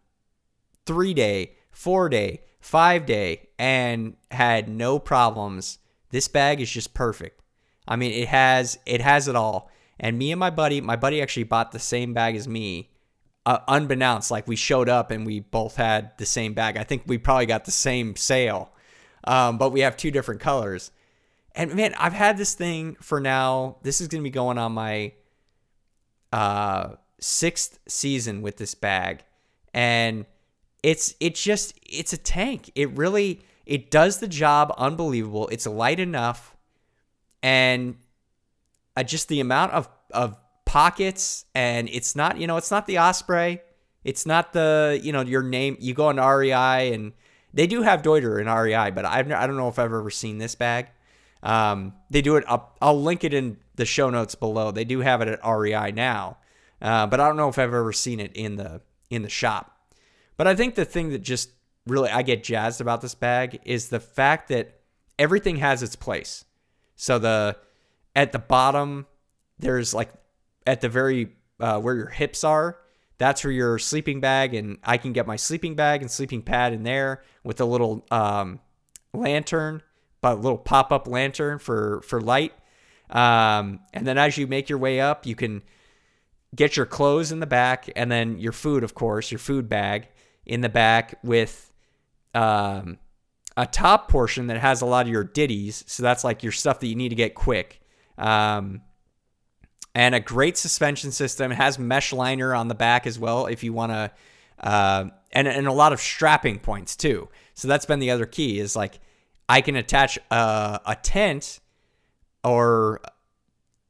[0.86, 5.80] three day, four day, five day, and had no problems.
[6.10, 7.42] This bag is just perfect.
[7.88, 9.70] I mean, it has it has it all.
[10.00, 12.90] And me and my buddy, my buddy actually bought the same bag as me,
[13.46, 14.32] uh, unbeknownst.
[14.32, 16.78] Like we showed up and we both had the same bag.
[16.78, 18.72] I think we probably got the same sale,
[19.24, 20.92] um, but we have two different colors.
[21.54, 23.78] And man, I've had this thing for now.
[23.84, 25.14] This is gonna be going on my
[26.32, 29.24] uh, sixth season with this bag,
[29.74, 30.26] and
[30.82, 32.72] it's it's just it's a tank.
[32.76, 35.50] It really it does the job unbelievable.
[35.50, 36.56] It's light enough,
[37.44, 37.96] and
[38.96, 40.38] uh, just the amount of of
[40.72, 43.60] pockets, and it's not you know it's not the Osprey.
[44.06, 45.76] It's not the you know your name.
[45.82, 47.12] You go on REI and
[47.54, 50.38] they do have Deuter in REI, but I've I don't know if I've ever seen
[50.38, 50.88] this bag.
[51.44, 52.46] Um, they do it.
[52.48, 54.72] I'll, I'll link it in the show notes below.
[54.72, 56.38] They do have it at REI now,
[56.82, 59.78] uh, but I don't know if I've ever seen it in the in the shop.
[60.38, 61.50] But I think the thing that just
[61.86, 64.80] really I get jazzed about this bag is the fact that
[65.20, 66.46] everything has its place.
[66.96, 67.58] So the
[68.16, 69.08] at the bottom
[69.60, 70.12] there's like
[70.66, 72.78] at the very uh, where your hips are.
[73.18, 76.74] That's where your sleeping bag, and I can get my sleeping bag and sleeping pad
[76.74, 78.60] in there with a little um,
[79.14, 79.84] lantern,
[80.22, 82.54] but a little pop up lantern for for light.
[83.12, 85.62] Um, and then as you make your way up, you can
[86.56, 90.08] get your clothes in the back, and then your food, of course, your food bag
[90.46, 91.72] in the back with
[92.34, 92.98] um,
[93.56, 95.84] a top portion that has a lot of your ditties.
[95.88, 97.82] So that's like your stuff that you need to get quick.
[98.18, 98.82] Um,
[99.94, 101.52] and a great suspension system.
[101.52, 104.12] It has mesh liner on the back as well if you want to,
[104.60, 107.30] uh, and and a lot of strapping points too.
[107.54, 109.00] So that's been the other key is like
[109.50, 111.60] I can attach a, a tent
[112.44, 113.02] or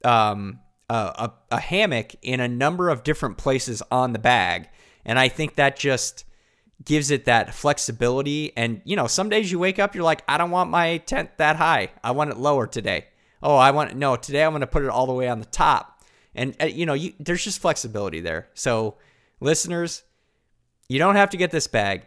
[0.04, 0.60] um,
[0.90, 4.68] a, a, a hammock in a number of different places on the bag,
[5.04, 6.24] and I think that just
[6.84, 8.52] gives it that flexibility.
[8.56, 11.38] And you know, some days you wake up, you're like, I don't want my tent
[11.38, 11.90] that high.
[12.02, 13.06] I want it lower today.
[13.40, 14.44] Oh, I want no today.
[14.44, 15.91] I'm going to put it all the way on the top
[16.34, 18.48] and uh, you know, you, there's just flexibility there.
[18.54, 18.96] So,
[19.40, 20.02] listeners,
[20.88, 22.02] you don't have to get this bag,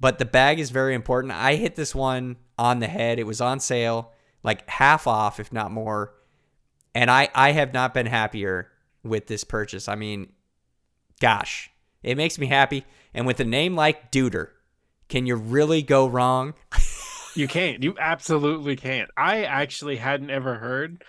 [0.00, 1.32] but the bag is very important.
[1.32, 3.18] I hit this one on the head.
[3.18, 6.14] It was on sale, like half off, if not more.
[6.94, 8.70] And I, I have not been happier
[9.02, 9.88] with this purchase.
[9.88, 10.32] I mean,
[11.20, 11.70] gosh,
[12.02, 12.84] it makes me happy.
[13.14, 14.48] And with a name like Deuter,
[15.08, 16.54] can you really go wrong?
[17.34, 17.82] you can't.
[17.82, 19.10] You absolutely can't.
[19.16, 21.04] I actually hadn't ever heard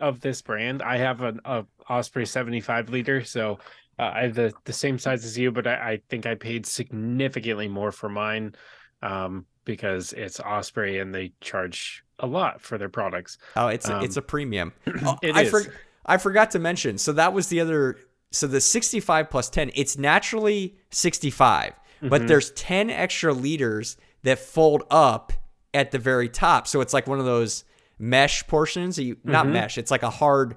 [0.00, 0.82] of this brand.
[0.82, 3.58] I have an a Osprey 75 liter, so
[3.98, 6.66] uh, I have the the same size as you, but I, I, think I paid
[6.66, 8.54] significantly more for mine
[9.02, 13.38] um, because it's Osprey and they charge a lot for their products.
[13.56, 14.72] Oh, it's um, a, it's a premium.
[15.04, 15.50] oh, it I, is.
[15.50, 16.98] For, I forgot to mention.
[16.98, 17.98] So that was the other.
[18.32, 22.08] So the 65 plus 10, it's naturally 65, mm-hmm.
[22.08, 25.32] but there's 10 extra liters that fold up
[25.72, 26.66] at the very top.
[26.66, 27.64] So it's like one of those
[27.98, 28.98] mesh portions.
[28.98, 29.54] You not mm-hmm.
[29.54, 29.78] mesh.
[29.78, 30.56] It's like a hard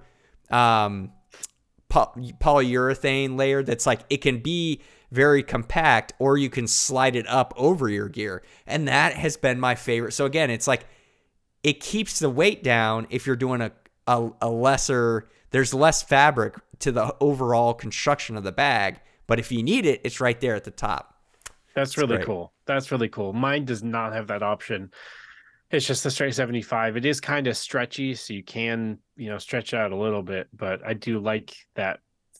[0.49, 1.11] um,
[1.89, 7.27] po- polyurethane layer that's like it can be very compact, or you can slide it
[7.27, 10.13] up over your gear, and that has been my favorite.
[10.13, 10.85] So again, it's like
[11.63, 13.71] it keeps the weight down if you're doing a,
[14.07, 15.27] a, a lesser.
[15.51, 20.01] There's less fabric to the overall construction of the bag, but if you need it,
[20.03, 21.15] it's right there at the top.
[21.73, 22.25] That's really great.
[22.25, 22.53] cool.
[22.65, 23.33] That's really cool.
[23.33, 24.91] Mine does not have that option.
[25.71, 26.97] It's just the straight 75.
[26.97, 30.47] It is kind of stretchy, so you can, you know, stretch out a little bit,
[30.51, 31.99] but I do like that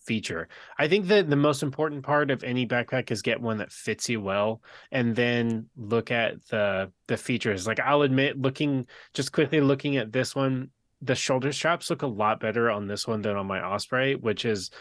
[0.10, 0.48] feature.
[0.80, 4.10] I think that the most important part of any backpack is get one that fits
[4.10, 7.68] you well and then look at the the features.
[7.68, 10.72] Like I'll admit looking just quickly looking at this one,
[11.04, 14.46] the shoulder straps look a lot better on this one than on my Osprey, which
[14.46, 14.72] is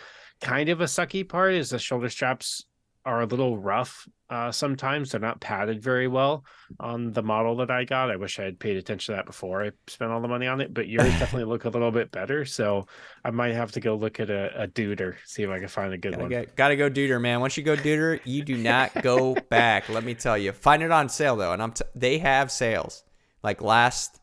[0.41, 2.65] kind of a sucky part is the shoulder straps
[3.05, 5.11] are a little rough uh, sometimes.
[5.11, 6.45] They're not padded very well
[6.79, 8.11] on the model that I got.
[8.11, 10.61] I wish I had paid attention to that before I spent all the money on
[10.61, 12.45] it, but yours definitely look a little bit better.
[12.45, 12.87] So
[13.25, 15.95] I might have to go look at a, a Duder, see if I can find
[15.95, 16.31] a good gotta one.
[16.31, 17.41] Get, gotta go Duder, man.
[17.41, 19.89] Once you go Duder, you do not go back.
[19.89, 20.53] Let me tell you.
[20.53, 23.05] Find it on sale though, and I'm t- they have sales.
[23.43, 24.21] Like last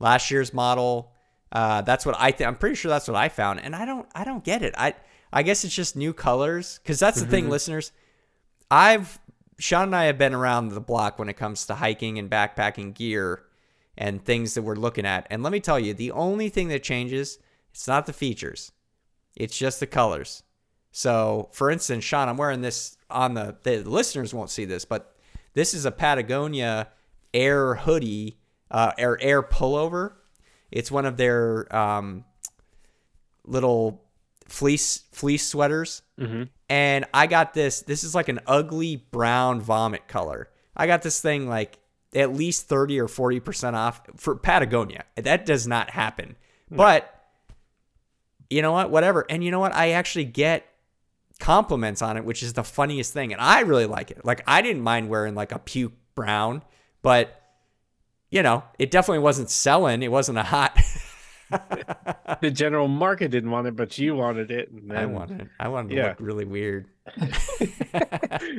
[0.00, 1.12] last year's model.
[1.50, 2.46] Uh, that's what I think.
[2.48, 4.74] I'm pretty sure that's what I found, and I don't I don't get it.
[4.76, 4.94] I
[5.32, 7.30] I guess it's just new colors because that's the Mm-hmm.
[7.30, 7.92] thing, listeners.
[8.70, 9.18] I've
[9.58, 12.94] Sean and I have been around the block when it comes to hiking and backpacking
[12.94, 13.42] gear
[13.96, 15.26] and things that we're looking at.
[15.30, 17.38] And let me tell you, the only thing that changes,
[17.72, 18.70] it's not the features.
[19.34, 20.44] It's just the colors.
[20.92, 25.16] So, for instance, Sean, I'm wearing this on the the listeners won't see this, but
[25.54, 26.88] this is a Patagonia
[27.34, 28.38] Air hoodie,
[28.70, 30.12] uh, Air Air pullover.
[30.70, 32.24] It's one of their um,
[33.44, 34.04] little
[34.46, 37.80] fleece fleece sweaters hmm and I got this.
[37.80, 40.48] This is like an ugly brown vomit color.
[40.76, 41.78] I got this thing like
[42.14, 45.04] at least 30 or 40% off for Patagonia.
[45.16, 46.36] That does not happen.
[46.68, 46.76] Hmm.
[46.76, 47.14] But
[48.50, 48.90] you know what?
[48.90, 49.26] Whatever.
[49.28, 49.74] And you know what?
[49.74, 50.66] I actually get
[51.38, 53.32] compliments on it, which is the funniest thing.
[53.32, 54.24] And I really like it.
[54.24, 56.62] Like, I didn't mind wearing like a puke brown,
[57.02, 57.34] but
[58.30, 60.02] you know, it definitely wasn't selling.
[60.02, 60.78] It wasn't a hot.
[61.50, 64.70] The general market didn't want it, but you wanted it.
[64.70, 65.40] And I then- wanted.
[65.42, 65.48] it.
[65.58, 66.86] I wanted to look really weird.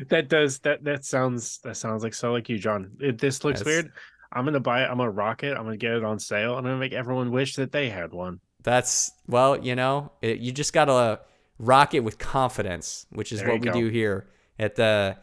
[0.10, 3.64] that does that that sounds that sounds like so like you john if this looks
[3.64, 3.92] weird
[4.34, 6.64] i'm gonna buy it i'm gonna rock it i'm gonna get it on sale i'm
[6.64, 10.74] gonna make everyone wish that they had one That's well, you know, it, you just
[10.74, 11.20] gotta
[11.60, 13.74] rock it with confidence, which is There what we go.
[13.74, 15.18] do here at the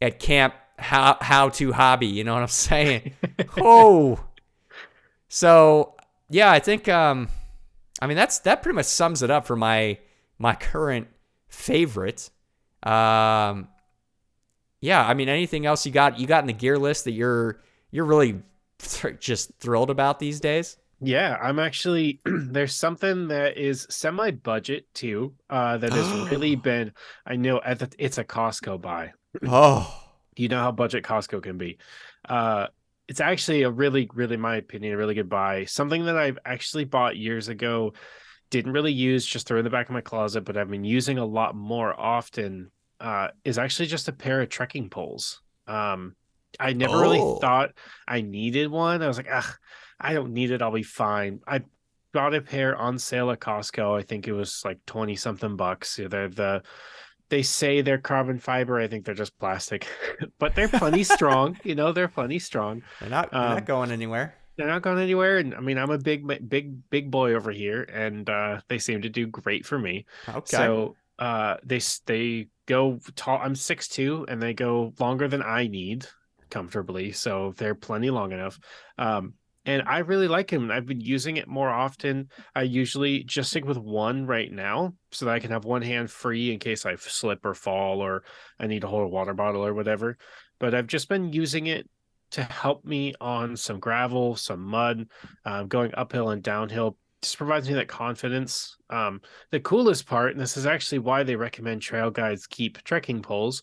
[0.00, 0.54] at camp.
[0.78, 3.12] How how to hobby, you know what I'm saying?
[3.58, 4.18] oh,
[5.28, 5.94] so
[6.28, 7.28] yeah, I think um,
[8.00, 9.98] I mean that's that pretty much sums it up for my
[10.38, 11.08] my current
[11.48, 12.30] favorite.
[12.82, 13.68] Um,
[14.80, 17.60] yeah, I mean anything else you got you got in the gear list that you're
[17.90, 18.42] you're really
[19.20, 20.76] just thrilled about these days?
[21.02, 26.90] yeah i'm actually there's something that is semi budget too uh that has really been
[27.26, 29.12] i know at the, it's a costco buy
[29.46, 29.94] Oh.
[30.36, 31.76] you know how budget Costco can be.
[32.26, 32.68] Uh,
[33.08, 35.64] it's actually a really, really, my opinion, a really good buy.
[35.64, 37.92] Something that I've actually bought years ago,
[38.50, 41.18] didn't really use, just throw in the back of my closet, but I've been using
[41.18, 42.70] a lot more often.
[42.98, 45.42] Uh, is actually just a pair of trekking poles.
[45.66, 46.14] Um,
[46.58, 47.36] I never really Oh.
[47.36, 47.72] thought
[48.08, 49.02] I needed one.
[49.02, 49.54] I was like, ugh,
[50.00, 50.62] I don't need it.
[50.62, 51.40] I'll be fine.
[51.46, 51.60] I
[52.14, 53.98] bought a pair on sale at Costco.
[53.98, 55.96] I think it was like 20 something bucks.
[55.96, 56.62] They're the
[57.28, 58.78] they say they're carbon fiber.
[58.78, 59.86] I think they're just plastic,
[60.38, 61.58] but they're plenty strong.
[61.64, 62.82] You know, they're plenty strong.
[63.00, 64.34] They're not, they're Um, not going anywhere.
[64.56, 65.38] They're not going anywhere.
[65.38, 69.02] And I mean, I'm a big, big, big boy over here, and uh, they seem
[69.02, 70.06] to do great for me.
[70.28, 70.56] Okay.
[70.56, 73.38] So uh, they they go tall.
[73.42, 76.06] I'm six two, and they go longer than I need
[76.48, 77.12] comfortably.
[77.12, 78.58] So they're plenty long enough.
[78.98, 79.34] Um,
[79.66, 80.70] and I really like him.
[80.70, 82.30] I've been using it more often.
[82.54, 86.10] I usually just stick with one right now, so that I can have one hand
[86.10, 88.22] free in case I slip or fall or
[88.58, 90.16] I need to hold a water bottle or whatever.
[90.60, 91.90] But I've just been using it
[92.30, 95.08] to help me on some gravel, some mud,
[95.44, 96.96] uh, going uphill and downhill.
[97.22, 98.76] Just provides me that confidence.
[98.88, 103.20] Um, the coolest part, and this is actually why they recommend trail guides keep trekking
[103.20, 103.62] poles,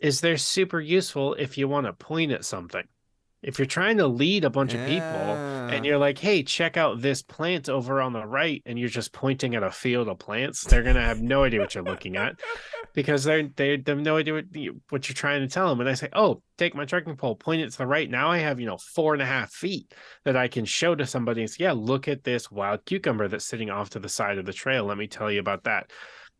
[0.00, 2.84] is they're super useful if you want to point at something.
[3.42, 7.00] If you're trying to lead a bunch of people and you're like, hey, check out
[7.00, 10.64] this plant over on the right, and you're just pointing at a field of plants,
[10.64, 12.40] they're gonna have no idea what you're looking at
[12.94, 15.80] because they're they they have no idea what, you, what you're trying to tell them.
[15.80, 18.10] And I say, oh, take my trekking pole, point it to the right.
[18.10, 21.06] Now I have you know four and a half feet that I can show to
[21.06, 24.38] somebody and say, yeah, look at this wild cucumber that's sitting off to the side
[24.38, 24.84] of the trail.
[24.84, 25.92] Let me tell you about that.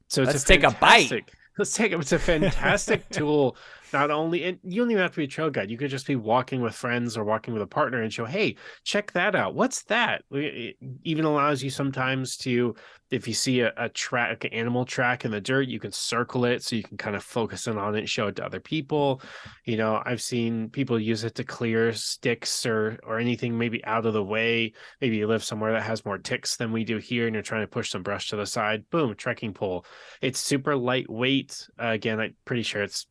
[0.09, 1.31] So it's Let's take a bite.
[1.59, 1.99] Let's take it.
[1.99, 3.57] It's a fantastic tool.
[3.93, 5.71] Not only, and you don't even have to be a trail guide.
[5.71, 8.57] You could just be walking with friends or walking with a partner and show, hey,
[8.85, 9.55] check that out.
[9.55, 10.23] What's that?
[10.31, 12.75] It even allows you sometimes to,
[13.11, 16.45] if you see a, a track, an animal track in the dirt, you can circle
[16.45, 18.61] it so you can kind of focus in on it and show it to other
[18.61, 19.23] people.
[19.65, 24.07] You know, I've seen people use it to clear sticks or or anything maybe out
[24.07, 24.73] of the way.
[25.01, 27.63] Maybe you live somewhere that has more ticks than we do here, and you're trying
[27.63, 28.89] to push some brush to the side.
[28.91, 29.85] Boom, trekking pole.
[30.21, 31.69] It's super lightweight.
[31.81, 33.07] Uh, again, I'm pretty sure it's.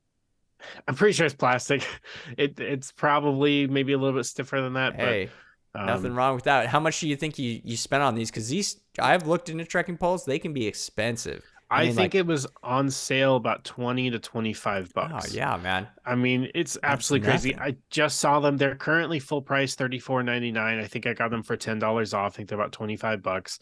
[0.88, 1.86] I'm pretty sure it's plastic.
[2.38, 4.96] It it's probably maybe a little bit stiffer than that.
[4.96, 5.30] hey,
[5.74, 6.68] but, um, nothing wrong with that.
[6.68, 8.30] How much do you think you, you spent on these?
[8.32, 10.26] Because these, I've looked into trekking poles.
[10.26, 11.44] They can be expensive.
[11.70, 15.10] I, I mean, think like- it was on sale about 20 to 25 bucks.
[15.12, 15.34] Oh bucks.
[15.34, 15.88] yeah, man.
[16.06, 17.52] I mean, it's absolutely crazy.
[17.52, 17.74] nothing.
[17.74, 18.56] I just saw them.
[18.58, 20.80] They're currently full price, thirty four ninety nine.
[20.80, 22.34] I think I got them for ten dollars off.
[22.34, 23.60] I think they're about twenty five bucks.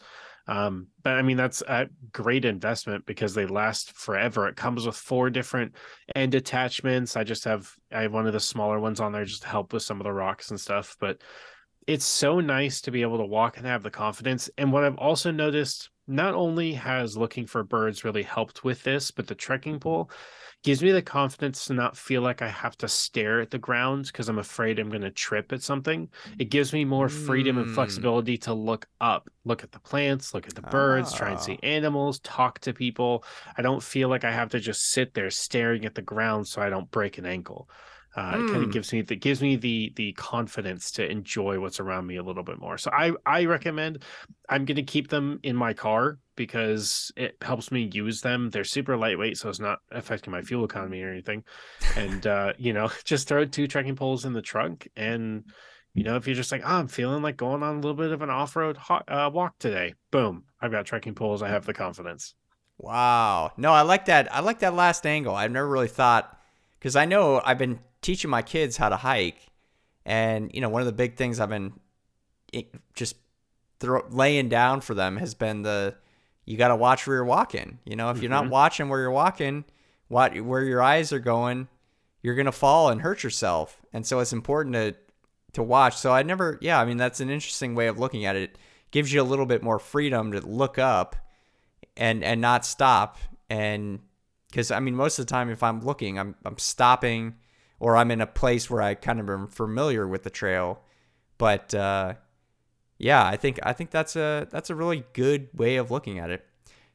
[0.48, 4.46] Um, but I mean, that's a great investment because they last forever.
[4.48, 5.74] It comes with four different
[6.14, 7.16] end attachments.
[7.16, 9.72] I just have I have one of the smaller ones on there just to help
[9.72, 10.96] with some of the rocks and stuff.
[11.00, 11.20] But
[11.86, 14.50] it's so nice to be able to walk and have the confidence.
[14.58, 19.10] And what I've also noticed, not only has looking for birds really helped with this,
[19.10, 20.10] but the trekking pole
[20.66, 24.06] gives me the confidence to not feel like I have to stare at the ground
[24.06, 26.10] because I'm afraid I'm going to trip at something.
[26.38, 27.70] It gives me more freedom and Mm.
[27.70, 31.58] flexibility to look up, look at the plants, look at the birds, try and see
[31.58, 31.62] Ah.
[31.62, 33.24] animals, talk to people.
[33.56, 36.60] I don't feel like I have to just sit there staring at the ground so
[36.62, 37.70] I don't break an ankle.
[38.16, 41.80] Uh, It kind of gives me that gives me the the confidence to enjoy what's
[41.80, 42.78] around me a little bit more.
[42.78, 44.02] So I I recommend
[44.48, 48.50] I'm going to keep them in my car because it helps me use them.
[48.50, 51.44] They're super lightweight, so it's not affecting my fuel economy or anything.
[51.96, 55.44] And uh, you know, just throw two trekking poles in the trunk, and
[55.94, 58.12] you know, if you're just like, oh, I'm feeling like going on a little bit
[58.12, 58.76] of an off road
[59.08, 61.42] uh, walk today, boom, I've got trekking poles.
[61.42, 62.34] I have the confidence.
[62.78, 63.52] Wow.
[63.56, 64.32] No, I like that.
[64.32, 65.34] I like that last angle.
[65.34, 66.38] I've never really thought
[66.78, 69.46] because I know I've been teaching my kids how to hike,
[70.04, 71.72] and you know one of the big things I've been
[72.52, 73.16] it, just
[73.80, 75.94] throw, laying down for them has been the
[76.46, 77.78] you got to watch where you're walking.
[77.84, 78.50] You know, if you're not Mhm.
[78.50, 79.64] watching where you're walking,
[80.08, 81.68] what where your eyes are going,
[82.22, 83.82] you're gonna fall and hurt yourself.
[83.92, 84.94] And so it's important to
[85.52, 85.96] to watch.
[85.96, 88.50] So I never, yeah, I mean that's an interesting way of looking at it.
[88.52, 88.58] it
[88.90, 91.16] gives you a little bit more freedom to look up
[91.96, 93.18] and and not stop
[93.50, 94.00] and
[94.50, 97.34] because I mean most of the time if I'm looking I'm I'm stopping
[97.80, 100.82] or I'm in a place where I kind of am familiar with the trail
[101.38, 102.14] but uh,
[102.98, 106.30] yeah I think I think that's a that's a really good way of looking at
[106.30, 106.44] it.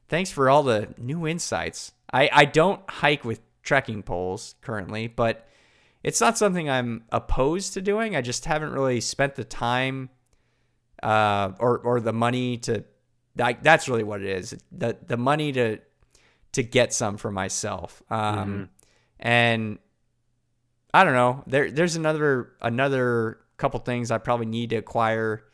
[0.08, 1.92] Thanks for all the new insights.
[2.12, 5.46] I I don't hike with trekking poles currently but
[6.02, 8.16] it's not something I'm opposed to doing.
[8.16, 10.10] I just haven't really spent the time
[11.02, 12.84] uh, or or the money to
[13.36, 14.56] like that's really what it is.
[14.72, 15.78] The the money to
[16.52, 18.02] to get some for myself.
[18.10, 18.68] Um
[19.18, 19.78] and
[20.92, 21.44] i don't know.
[21.46, 25.44] There there's another another couple things i probably need to acquire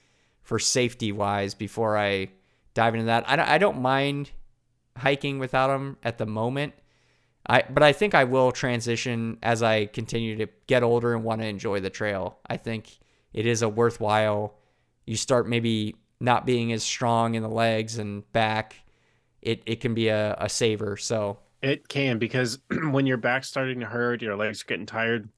[0.48, 2.28] for safety wise before i
[2.72, 4.30] dive into that i don't, I don't mind
[4.96, 6.72] hiking without them at the moment
[7.48, 11.40] I, but I think I will transition as I continue to get older and want
[11.40, 12.38] to enjoy the trail.
[12.46, 12.98] I think
[13.32, 14.58] it is a worthwhile.
[15.06, 18.76] You start maybe not being as strong in the legs and back.
[19.40, 20.98] It it can be a, a saver.
[20.98, 22.58] So It can because
[22.90, 25.30] when your back's starting to hurt, your legs are getting tired,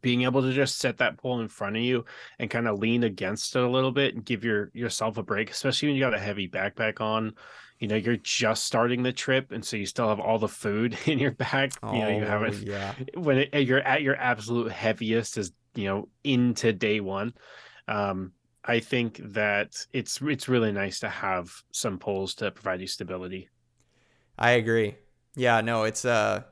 [0.00, 2.04] being able to just set that pole in front of you
[2.38, 5.50] and kind of lean against it a little bit and give your yourself a break,
[5.50, 7.34] especially when you got a heavy backpack on.
[7.78, 10.96] You know, you're just starting the trip, and so you still have all the food
[11.06, 11.74] in your back.
[11.90, 12.94] you know, you Oh, haven't yeah.
[13.14, 17.34] when it, you're at your absolute heaviest is you know into day one.
[17.86, 18.32] Um,
[18.64, 23.48] I think that it's it's really nice to have some poles to provide you stability.
[24.38, 24.96] I agree.
[25.34, 26.42] Yeah, no, it's uh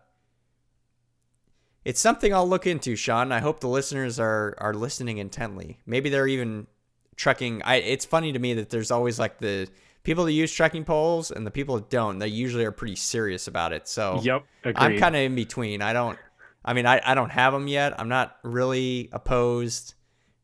[1.86, 3.30] it's something I'll look into, Sean.
[3.30, 5.78] I hope the listeners are are listening intently.
[5.86, 6.66] Maybe they're even
[7.14, 7.62] trekking.
[7.62, 9.68] I it's funny to me that there's always like the
[10.02, 12.18] people that use trekking poles and the people that don't.
[12.18, 13.86] They usually are pretty serious about it.
[13.86, 14.76] So Yep, agreed.
[14.84, 15.80] I'm kind of in between.
[15.80, 16.18] I don't.
[16.64, 17.94] I mean, I, I don't have them yet.
[18.00, 19.94] I'm not really opposed,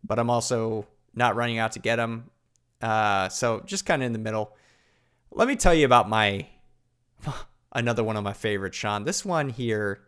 [0.04, 2.30] but I'm also not running out to get them.
[2.80, 4.54] Uh, so just kind of in the middle.
[5.32, 6.46] Let me tell you about my
[7.72, 9.02] another one of my favorites, Sean.
[9.02, 10.02] This one here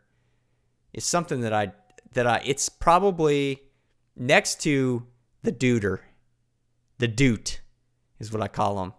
[0.95, 1.73] is something that I
[2.15, 3.61] that I it's probably
[4.17, 5.07] next to
[5.43, 5.99] the duder.
[6.99, 7.61] The doot
[8.19, 8.95] is what I call them.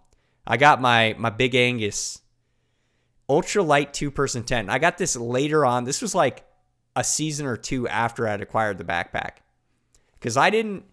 [0.45, 2.21] I got my my big Agnes
[3.29, 4.69] ultralight two person tent.
[4.69, 5.85] I got this later on.
[5.85, 6.45] This was like
[6.95, 9.37] a season or two after I'd acquired the backpack
[10.13, 10.85] because I didn't.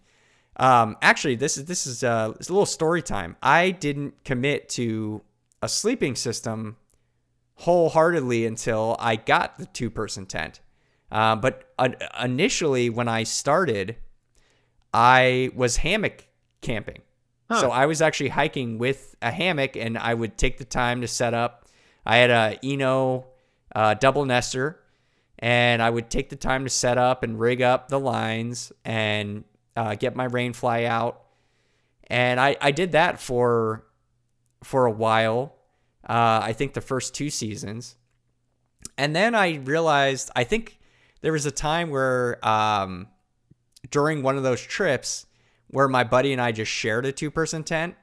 [0.55, 3.35] Um, actually, this is this is uh, it's a little story time.
[3.41, 5.21] I didn't commit to
[5.61, 6.77] a sleeping system
[7.55, 10.59] wholeheartedly until I got the two person tent.
[11.13, 11.89] Uh, but uh,
[12.23, 13.97] initially, when I started,
[14.91, 16.25] I was hammock
[16.61, 17.03] camping.
[17.51, 17.61] Huh.
[17.61, 21.07] So I was actually hiking with a hammock, and I would take the time to
[21.07, 21.67] set up.
[22.03, 23.27] I had a Eno
[23.75, 24.79] uh, double nester,
[25.37, 29.43] and I would take the time to set up and rig up the lines and
[29.77, 31.21] uh, get my rain fly out.
[32.07, 33.85] And I, I did that for
[34.63, 35.53] for a while.
[36.09, 37.97] Uh, I think the first two seasons,
[38.97, 40.79] and then I realized I think
[41.23, 43.07] there was a time where um,
[43.89, 45.25] during one of those trips
[45.69, 47.95] where my buddy and I just shared a two person tent.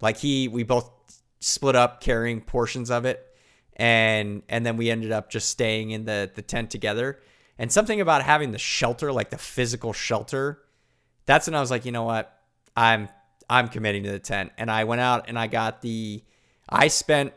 [0.00, 0.90] Like he, we both
[1.38, 3.24] split up carrying portions of it.
[3.76, 7.20] and and then we ended up just staying in the the tent together.
[7.58, 10.62] And something about having the shelter, like the physical shelter,
[11.26, 12.36] that's when I was like, you know what,
[12.76, 13.08] I'm
[13.48, 14.52] I'm committing to the tent.
[14.58, 16.24] And I went out and I got the,
[16.68, 17.34] I spent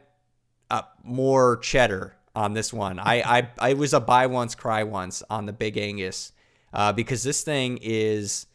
[0.72, 3.00] uh, more cheddar on this one.
[3.00, 6.34] I I I was a buy once cry once on the Big Agnes
[6.74, 8.48] uh, because this thing is,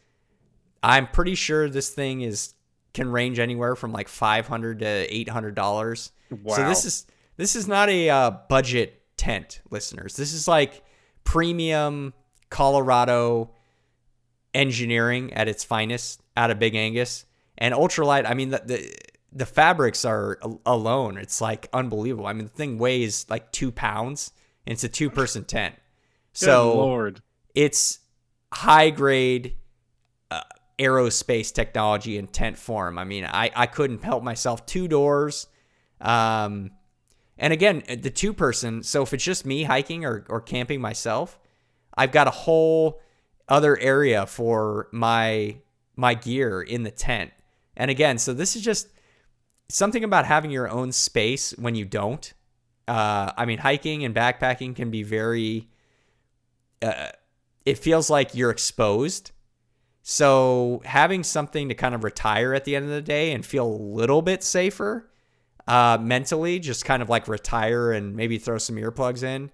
[0.83, 2.53] I'm pretty sure this thing is
[2.93, 6.11] can range anywhere from like five hundred to eight hundred dollars.
[6.29, 6.55] Wow.
[6.55, 7.05] So this is
[7.37, 10.15] this is not a uh, budget tent, listeners.
[10.15, 10.83] This is like
[11.23, 12.13] premium
[12.49, 13.51] Colorado
[14.53, 17.25] engineering at its finest out of Big Agnes
[17.57, 18.29] and ultralight.
[18.29, 18.93] I mean the, the
[19.31, 21.17] the fabrics are alone.
[21.17, 22.27] It's like unbelievable.
[22.27, 24.31] I mean the thing weighs like two pounds.
[24.65, 25.75] And it's a two person tent.
[26.33, 27.21] So Lord.
[27.55, 27.99] it's
[28.53, 29.55] high grade
[30.29, 30.41] uh,
[30.77, 32.97] aerospace technology in tent form.
[32.97, 34.65] I mean, I, I couldn't help myself.
[34.65, 35.47] Two doors.
[35.99, 36.71] Um,
[37.37, 38.83] and again, the two person.
[38.83, 41.39] So if it's just me hiking or, or camping myself,
[41.97, 43.01] I've got a whole
[43.47, 45.57] other area for my
[45.95, 47.31] my gear in the tent.
[47.75, 48.87] And again, so this is just
[49.73, 52.33] something about having your own space when you don't.
[52.87, 55.69] Uh, I mean, hiking and backpacking can be very.
[56.81, 57.09] Uh,
[57.65, 59.31] it feels like you're exposed.
[60.03, 63.67] So having something to kind of retire at the end of the day and feel
[63.67, 65.09] a little bit safer
[65.67, 69.51] uh, mentally, just kind of like retire and maybe throw some earplugs in,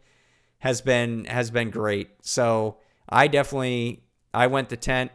[0.60, 2.10] has been has been great.
[2.22, 2.78] So
[3.10, 4.04] I definitely
[4.34, 5.12] I went the tent.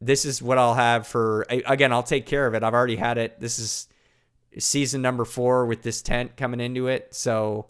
[0.00, 1.92] This is what I'll have for again.
[1.92, 2.62] I'll take care of it.
[2.62, 3.40] I've already had it.
[3.40, 3.88] This is
[4.58, 7.14] season number four with this tent coming into it.
[7.14, 7.66] So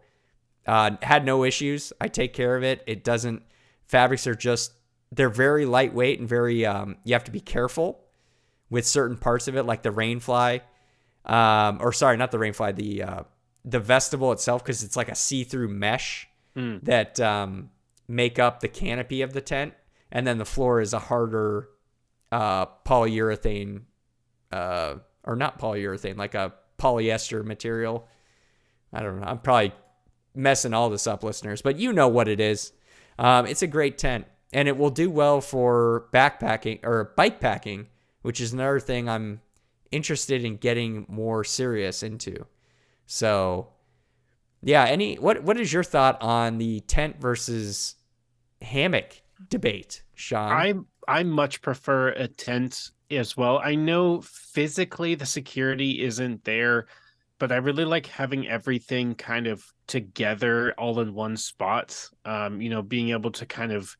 [0.66, 1.92] uh, had no issues.
[2.00, 2.82] I take care of it.
[2.86, 3.42] It doesn't
[3.86, 4.72] fabrics are just
[5.12, 8.00] they're very lightweight and very um, you have to be careful
[8.70, 10.60] with certain parts of it like the rainfly
[11.26, 13.22] um, or sorry not the rainfly the uh,
[13.64, 16.76] the vestibule itself because it's like a see-through mesh Hmm.
[16.84, 17.70] that um,
[18.06, 19.74] make up the canopy of the tent
[20.12, 21.68] and then the floor is a harder
[22.30, 23.82] uh, polyurethane
[24.52, 28.06] uh, or not polyurethane like a polyester material
[28.92, 29.72] i don't know i'm probably
[30.34, 32.72] messing all this up listeners but you know what it is
[33.18, 37.86] um, it's a great tent, and it will do well for backpacking or bike packing,
[38.22, 39.40] which is another thing I'm
[39.90, 42.46] interested in getting more serious into.
[43.06, 43.68] So,
[44.62, 44.84] yeah.
[44.84, 47.96] Any what what is your thought on the tent versus
[48.62, 50.52] hammock debate, Sean?
[50.52, 50.74] I
[51.20, 53.60] I much prefer a tent as well.
[53.62, 56.86] I know physically the security isn't there,
[57.38, 62.08] but I really like having everything kind of together all in one spot.
[62.24, 63.94] Um, you know, being able to kind of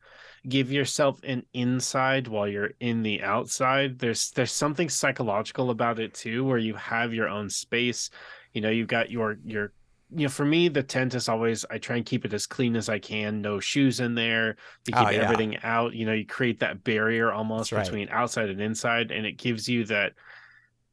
[0.47, 3.99] give yourself an inside while you're in the outside.
[3.99, 8.09] There's there's something psychological about it too, where you have your own space.
[8.53, 9.73] You know, you've got your your
[10.11, 12.75] you know, for me, the tent is always I try and keep it as clean
[12.75, 13.41] as I can.
[13.41, 14.55] No shoes in there.
[14.85, 15.21] You keep Oh, yeah.
[15.23, 15.93] everything out.
[15.93, 17.85] You know, you create that barrier almost That's right.
[17.85, 20.13] between outside and inside, and it gives you that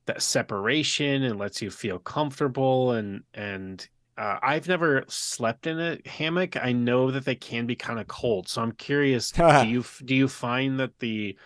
[0.07, 3.89] that separation and lets you feel comfortable and and
[4.19, 6.57] uh, I've never slept in a hammock.
[6.63, 9.31] I know that they can be kind of cold, so I'm curious.
[9.63, 11.37] do you do you find that the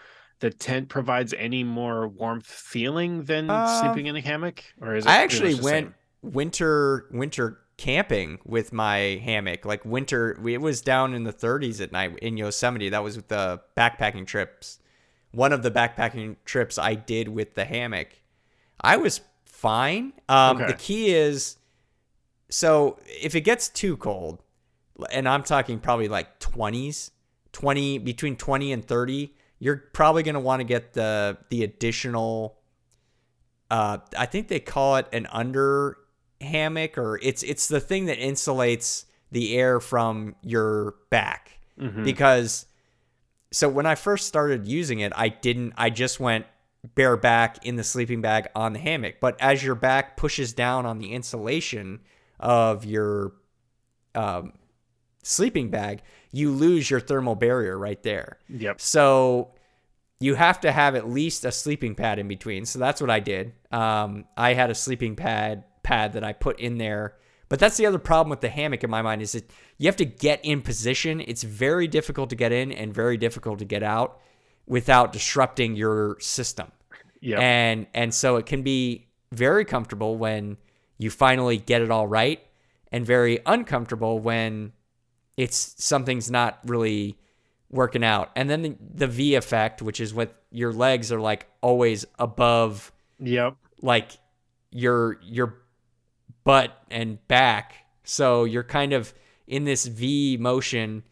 [0.41, 5.07] the tent provides any more warmth feeling than Uh, sleeping in a hammock, or is
[5.07, 5.11] it?
[5.11, 5.95] I actually went same?
[6.33, 9.65] Winter winter camping with my hammock.
[9.65, 12.89] Like winter, it was down in the 30s at night in Yosemite.
[12.89, 14.79] That was with the backpacking trips.
[15.33, 18.09] One of the backpacking trips I did with the hammock.
[18.81, 20.13] I was fine.
[20.29, 20.67] Um, Okay.
[20.69, 21.57] The key is,
[22.49, 24.43] so if it gets too cold,
[25.13, 27.11] and I'm talking probably like 20s,
[27.53, 32.59] 20 between 20 and 30, you're probably going to want to get the the additional
[33.71, 35.97] uh I think they call it an under
[36.41, 42.05] hammock or it's it's the thing that insulates the air from your back Mhm.
[42.05, 42.67] because
[43.53, 46.47] so when I first started using it, I didn't I just went
[46.95, 49.17] bare back in the sleeping bag on the hammock.
[49.21, 52.01] But as your back pushes down on the insulation
[52.39, 53.33] of your
[54.15, 54.53] um,
[55.23, 58.39] sleeping bag, you lose your thermal barrier right there.
[58.49, 58.81] Yep.
[58.81, 59.53] So
[60.21, 62.65] you have to have at least a sleeping pad in between.
[62.65, 63.53] So that's what I did.
[63.71, 67.15] Um, I had a sleeping pad pad that I put in there.
[67.49, 69.97] But that's the other problem with the hammock in my mind is that you have
[69.97, 71.21] to get in position.
[71.21, 74.21] It's very difficult to get in and very difficult to get out
[74.67, 76.73] without disrupting your system.
[77.21, 77.39] Yep.
[77.39, 80.57] And and so it can be very comfortable when
[80.99, 82.41] you finally get it all right
[82.91, 84.73] and very uncomfortable when
[85.37, 87.17] it's something's not really
[87.71, 88.31] working out.
[88.35, 92.93] And then the, the V effect, which is what your legs are like always above
[93.21, 93.57] Yep.
[93.83, 94.11] like
[94.73, 95.55] your your
[96.47, 97.75] butt and back
[98.05, 99.13] So you're kind of
[99.49, 101.03] in this V motion.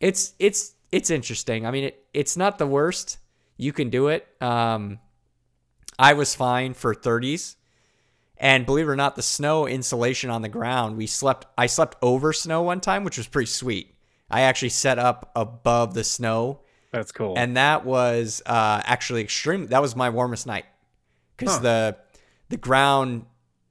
[0.00, 1.64] It's it's it's interesting.
[1.64, 3.18] I mean, it, it's not the worst.
[3.56, 4.26] You can do it.
[4.42, 4.98] Um,
[5.98, 7.54] I was fine for 30s.
[8.36, 11.96] And believe it or not, the snow insulation on the ground, we slept I slept
[12.02, 13.94] over snow one time, which was pretty sweet.
[14.28, 16.62] I actually set up above the snow.
[16.90, 17.34] That's cool.
[17.38, 19.68] And that was uh, actually extreme.
[19.68, 20.64] That was my warmest night
[21.36, 21.62] because huh.
[21.62, 21.96] the
[22.48, 23.26] the ground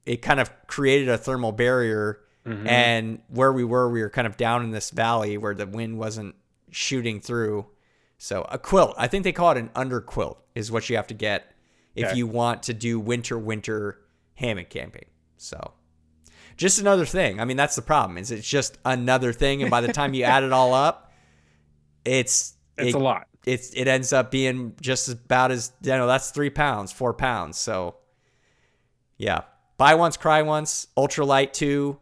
[0.06, 2.66] it kind of created a thermal barrier, mm-hmm.
[2.66, 5.98] and where we were, we were kind of down in this valley where the wind
[5.98, 6.34] wasn't
[6.70, 7.66] shooting through.
[8.18, 11.08] So a quilt, I think they call it an under quilt, is what you have
[11.08, 11.52] to get
[11.94, 12.16] if okay.
[12.16, 13.98] you want to do winter winter
[14.34, 15.06] hammock camping.
[15.36, 15.72] So
[16.56, 17.40] just another thing.
[17.40, 18.18] I mean, that's the problem.
[18.18, 21.12] Is it's just another thing, and by the time you add it all up,
[22.04, 23.26] it's it's it, a lot.
[23.44, 27.58] It's it ends up being just about as you know that's three pounds, four pounds.
[27.58, 27.96] So
[29.18, 29.42] yeah,
[29.82, 30.86] buy once, cry once.
[30.96, 31.98] Ultralight two.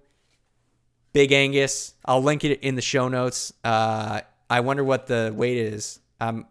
[1.15, 1.95] Big Agnes.
[2.05, 3.55] I'll link it in the show notes.
[3.65, 4.21] Uh,
[4.51, 5.99] I wonder what the weight is.
[6.21, 6.45] I'm,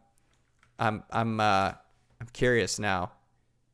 [0.80, 1.74] I'm, I'm, uh,
[2.20, 3.12] I'm curious now.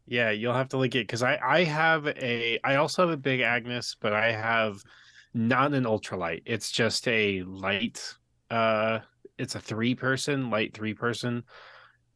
[0.06, 3.18] Yeah, you'll have to link it because I I have a I also have a
[3.18, 4.84] big Agnes, but I have
[5.34, 6.44] not an ultralight.
[6.46, 8.16] It's just a light.
[8.52, 9.00] Uh,
[9.40, 11.44] it's a three person light three person.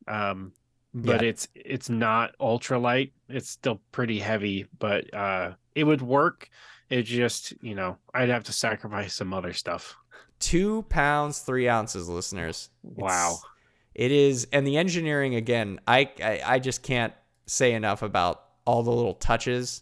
[0.08, 0.52] Um,
[0.94, 1.30] but yeah.
[1.30, 3.12] it's it's not ultralight.
[3.28, 6.50] It's still pretty heavy, but uh, it would work.
[6.90, 9.96] It just you know I'd have to sacrifice some other stuff.
[10.40, 12.70] Two pounds three ounces, listeners.
[12.84, 13.32] Wow.
[13.34, 13.46] It's,
[13.96, 15.80] it is, and the engineering again.
[15.88, 17.14] I, I I just can't
[17.46, 19.82] say enough about all the little touches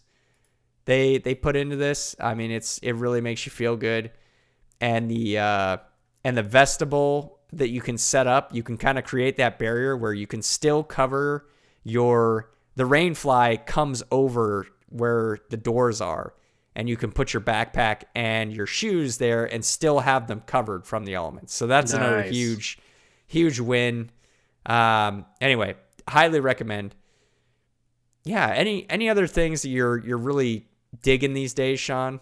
[0.88, 2.16] they they put into this.
[2.18, 4.10] I mean, it's it really makes you feel good,
[4.80, 5.76] and the uh,
[6.24, 9.96] and the vestibule that you can set up, you can kind of create that barrier
[9.96, 11.46] where you can still cover
[11.82, 16.34] your the rain fly comes over where the doors are
[16.76, 20.86] and you can put your backpack and your shoes there and still have them covered
[20.86, 21.54] from the elements.
[21.54, 22.00] So that's nice.
[22.00, 22.78] another huge
[23.26, 24.10] huge win.
[24.66, 25.76] Um, anyway,
[26.08, 26.94] highly recommend
[28.28, 30.66] yeah, any any other things that you're you're really
[31.02, 32.20] digging these days, Sean?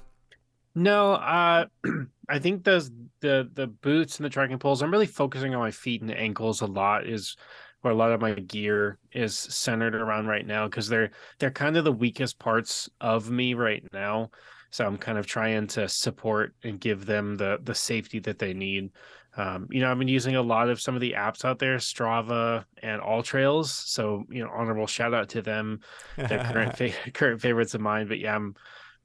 [0.77, 1.64] No, uh,
[2.29, 4.83] I think those the the boots and the trekking poles.
[4.83, 7.09] I'm really focusing on my feet and ankles a lot.
[7.09, 7.37] Is
[7.81, 11.77] where a lot of my gear is centered around right now because they're they're kind
[11.79, 14.31] of the weakest parts of me right now.
[14.70, 18.53] So I'm kind of trying to support and give them the the safety that they
[18.53, 18.91] need.
[19.39, 21.77] Um, you know, I've been using a lot of some of the apps out there,
[21.77, 23.66] Strava and AllTrails.
[23.66, 25.81] So, you know, honorable shout out to them.
[26.16, 28.09] They're current fa- current favorites of mine.
[28.09, 28.55] But yeah, I'm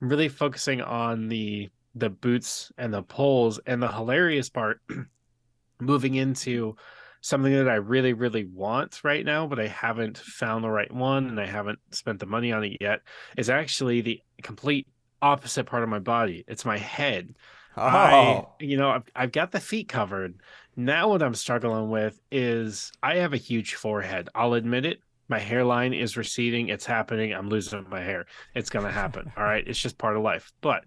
[0.01, 3.59] really focusing on the the boots and the poles.
[3.65, 4.81] And the hilarious part,
[5.79, 6.75] moving into
[7.21, 11.27] something that I really, really want right now, but I haven't found the right one
[11.27, 13.01] and I haven't spent the money on it yet,
[13.37, 14.87] is actually the complete
[15.21, 16.43] opposite part of my body.
[16.47, 17.35] It's my head.
[17.77, 17.83] Oh.
[17.83, 20.41] I, you know, I've, I've got the feet covered.
[20.75, 24.29] Now, what I'm struggling with is I have a huge forehead.
[24.33, 25.01] I'll admit it.
[25.31, 26.67] My hairline is receding.
[26.67, 27.31] It's happening.
[27.31, 28.25] I'm losing my hair.
[28.53, 29.31] It's going to happen.
[29.37, 29.65] all right.
[29.65, 30.51] It's just part of life.
[30.59, 30.83] But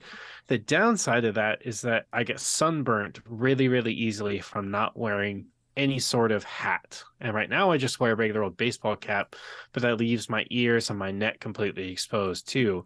[0.48, 5.46] the downside of that is that I get sunburnt really, really easily from not wearing
[5.78, 7.02] any sort of hat.
[7.22, 9.34] And right now, I just wear a regular old baseball cap,
[9.72, 12.84] but that leaves my ears and my neck completely exposed too.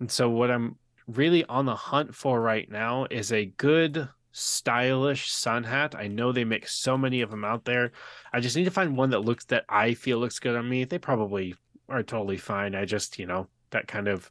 [0.00, 5.30] And so, what I'm really on the hunt for right now is a good stylish
[5.30, 5.94] sun hat.
[5.94, 7.92] I know they make so many of them out there.
[8.32, 10.84] I just need to find one that looks that I feel looks good on me.
[10.84, 11.54] They probably
[11.88, 12.74] are totally fine.
[12.74, 14.28] I just, you know, that kind of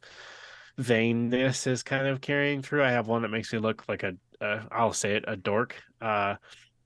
[0.78, 2.84] vainness is kind of carrying through.
[2.84, 4.14] I have one that makes me look like a,
[4.78, 5.82] will say it, a dork.
[6.02, 6.34] Uh,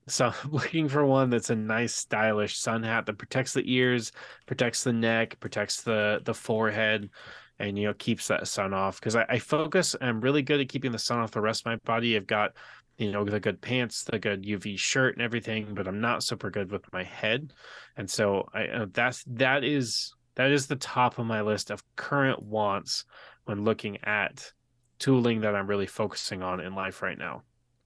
[0.07, 4.12] so I'm looking for one that's a nice, stylish sun hat that protects the ears,
[4.47, 7.11] protects the neck, protects the the forehead,
[7.59, 10.69] and you know keeps that sun off because I, I, focus i'm really good at
[10.69, 12.53] keeping the sun off the rest of my body i've got
[12.99, 16.51] you know the good pants the good uv shirt and everything but i'm not super
[16.51, 17.55] good with my head.
[17.96, 21.82] And so i uh, that's that is that is the top of my list of
[21.96, 23.05] current wants
[23.44, 24.53] when looking at
[24.99, 27.42] tooling that i'm really focusing on in life right now.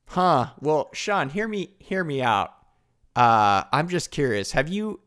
[0.08, 0.50] Huh.
[0.60, 2.50] Well sean hear me hear me out.
[3.14, 5.00] Uh i'm just curious have you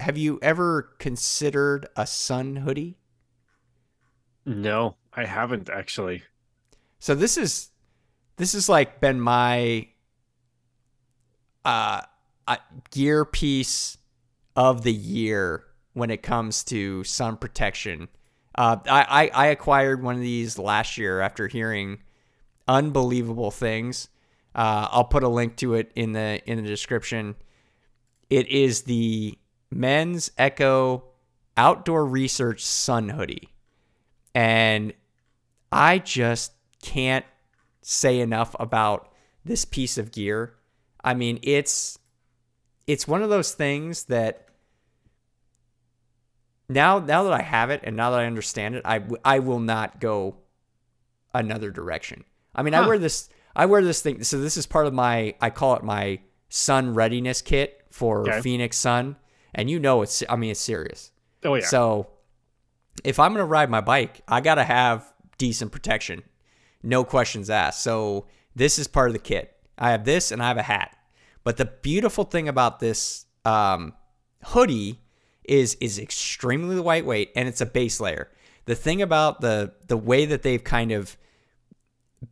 [0.00, 2.98] have you ever considered a sun hoodie?
[4.44, 6.22] No, I haven't actually.
[6.98, 7.70] So this is
[8.36, 9.88] this has like been my
[11.64, 12.02] uh,
[12.46, 12.56] uh
[12.90, 13.98] gear piece
[14.54, 18.08] of the year when it comes to sun protection.
[18.54, 21.98] Uh, I, I, I acquired one of these last year after hearing
[22.66, 24.08] unbelievable things.
[24.54, 27.34] Uh, I'll put a link to it in the in the description.
[28.30, 29.38] It is the
[29.70, 31.04] Men's Echo
[31.56, 33.48] Outdoor Research Sun Hoodie.
[34.34, 34.92] And
[35.70, 37.24] I just can't
[37.88, 39.12] say enough about
[39.44, 40.54] this piece of gear.
[41.04, 42.00] I mean, it's
[42.88, 44.48] it's one of those things that
[46.68, 49.60] now now that I have it and now that I understand it, I I will
[49.60, 50.34] not go
[51.32, 52.24] another direction.
[52.56, 52.82] I mean, huh.
[52.82, 54.24] I wear this I wear this thing.
[54.24, 56.18] So this is part of my I call it my
[56.48, 58.40] sun readiness kit for okay.
[58.40, 59.14] Phoenix Sun,
[59.54, 61.12] and you know it's I mean it's serious.
[61.44, 61.66] Oh yeah.
[61.66, 62.08] So
[63.04, 66.24] if I'm gonna ride my bike, I gotta have decent protection,
[66.86, 67.82] no questions asked.
[67.82, 69.54] So this is part of the kit.
[69.76, 70.96] I have this and I have a hat.
[71.44, 73.92] But the beautiful thing about this um,
[74.42, 75.00] hoodie
[75.44, 78.30] is is extremely lightweight and it's a base layer.
[78.64, 81.16] The thing about the the way that they've kind of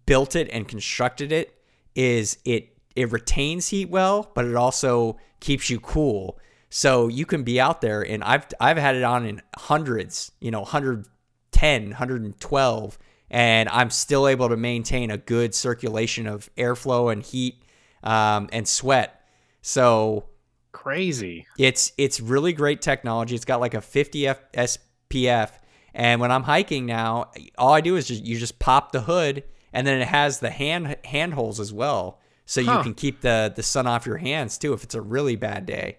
[0.07, 1.55] built it and constructed it
[1.95, 6.39] is it it retains heat well, but it also keeps you cool.
[6.71, 10.51] So you can be out there and I've I've had it on in hundreds, you
[10.51, 12.99] know, 110, 112
[13.35, 17.65] and I'm still able to maintain a good circulation of airflow and heat
[18.05, 19.23] um, and sweat.
[19.61, 20.27] So
[20.71, 21.45] crazy.
[21.59, 23.35] It's it's really great technology.
[23.35, 25.51] It's got like a 50 F- SPF,
[25.93, 29.43] and when I'm hiking now, all I do is just you just pop the hood,
[29.73, 32.77] and then it has the hand hand holes as well, so huh.
[32.77, 35.67] you can keep the the sun off your hands too if it's a really bad
[35.67, 35.97] day.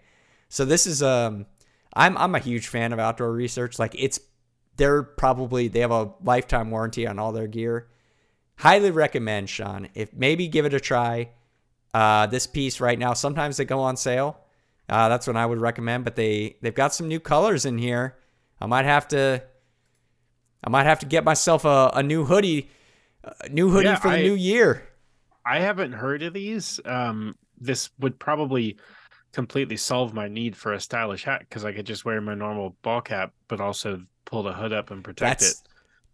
[0.47, 1.47] So this is um,
[1.93, 3.77] I'm I'm a huge fan of outdoor research.
[3.77, 4.21] Like it's
[4.78, 7.88] they're probably they have a lifetime warranty on all their gear.
[8.57, 9.89] Highly recommend, Sean.
[9.93, 11.30] If maybe give it a try.
[11.93, 14.38] Uh, this piece right now, sometimes they go on sale.
[14.89, 16.03] Uh, that's what I would recommend.
[16.03, 18.17] But they they've got some new colors in here.
[18.59, 19.43] I might have to
[20.65, 22.69] I might have to get myself a, a new hoodie,
[23.23, 24.88] a new hoodie yeah, for the I, new year.
[25.45, 26.80] I haven't heard of these.
[26.86, 28.78] Um, this would probably
[29.32, 32.76] completely solve my need for a stylish hat because I could just wear my normal
[32.82, 35.57] ball cap, but also pull the hood up and protect that's, it.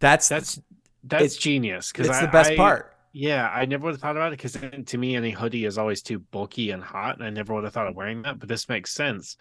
[0.00, 0.60] That's that's
[1.04, 1.90] that's genius.
[1.90, 2.94] Because it's I, the best I, part.
[3.12, 4.56] Yeah, I never would have thought about it because
[4.86, 7.72] to me, any hoodie is always too bulky and hot, and I never would have
[7.72, 8.38] thought of wearing that.
[8.38, 9.36] But this makes sense,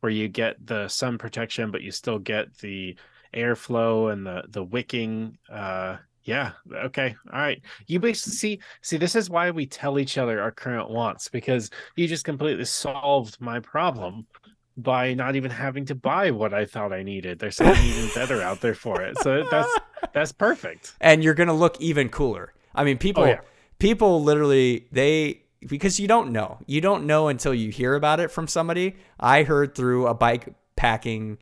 [0.00, 2.96] where you get the sun protection, but you still get the
[3.34, 5.38] airflow and the the wicking.
[5.50, 7.62] Uh, yeah, okay, all right.
[7.86, 11.70] You basically see see this is why we tell each other our current wants because
[11.96, 14.26] you just completely solved my problem
[14.76, 17.38] by not even having to buy what I thought I needed.
[17.38, 19.18] There's something even better out there for it.
[19.18, 19.72] So that's
[20.12, 20.94] that's perfect.
[21.00, 22.52] And you're gonna look even cooler.
[22.74, 23.40] I mean, people oh, yeah.
[23.78, 26.58] people literally they because you don't know.
[26.66, 28.96] You don't know until you hear about it from somebody.
[29.18, 31.38] I heard through a bike packing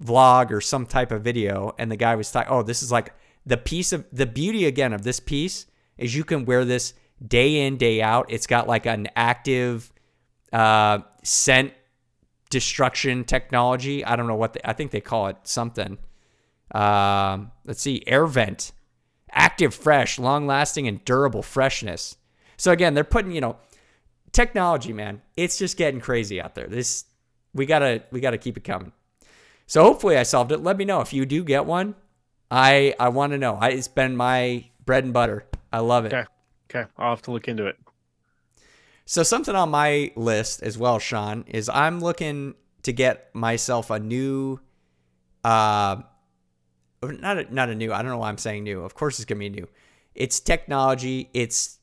[0.00, 3.14] vlog or some type of video and the guy was like, "Oh, this is like
[3.46, 5.66] the piece of the beauty again of this piece
[5.96, 6.94] is you can wear this
[7.26, 8.26] day in, day out.
[8.28, 9.92] It's got like an active
[10.52, 11.72] uh, scent
[12.50, 14.04] destruction technology.
[14.04, 15.98] I don't know what they, I think they call it something.
[16.72, 18.72] Um, let's see, air vent,
[19.30, 22.16] active, fresh, long lasting, and durable freshness.
[22.56, 23.56] So again, they're putting you know
[24.32, 25.22] technology, man.
[25.36, 26.66] It's just getting crazy out there.
[26.66, 27.04] This
[27.54, 28.92] we gotta we gotta keep it coming.
[29.66, 30.58] So hopefully I solved it.
[30.58, 31.94] Let me know if you do get one.
[32.50, 33.56] I I want to know.
[33.60, 35.46] I, it's been my bread and butter.
[35.72, 36.12] I love it.
[36.12, 36.26] Okay.
[36.70, 36.90] Okay.
[36.98, 37.76] I'll have to look into it.
[39.06, 43.98] So something on my list as well, Sean, is I'm looking to get myself a
[43.98, 44.60] new
[45.42, 46.02] uh
[47.02, 47.92] not a, not a new.
[47.92, 48.82] I don't know why I'm saying new.
[48.82, 49.68] Of course it's going to be new.
[50.14, 51.28] It's technology.
[51.34, 51.78] It's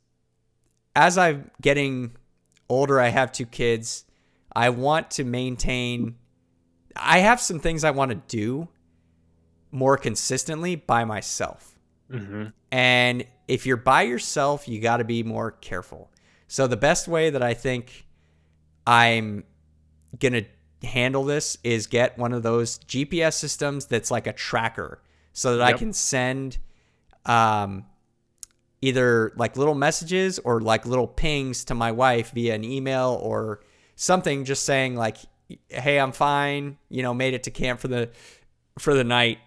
[0.96, 2.16] as I'm getting
[2.70, 4.06] older, I have two kids.
[4.56, 6.16] I want to maintain
[6.96, 8.68] I have some things I want to do
[9.72, 11.80] more consistently by myself.
[12.12, 12.48] Mm-hmm.
[12.72, 16.11] And if you're by yourself, you got to be more careful.
[16.52, 18.06] So the best way that I think
[18.86, 19.46] I'm
[20.20, 20.44] going to
[20.86, 25.66] handle this is get one of those GPS systems that's like a tracker so that
[25.66, 25.76] yep.
[25.76, 26.58] I can send
[27.26, 27.86] um,
[28.82, 33.62] either like little messages or like little pings to my wife via an email or
[33.96, 35.18] something just saying like
[35.68, 38.10] hey i'm fine you know made it to camp for the
[38.80, 39.38] for the night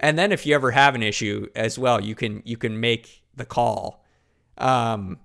[0.00, 3.22] and then if you ever have an issue as well you can you can make
[3.36, 4.04] the call
[4.56, 5.18] um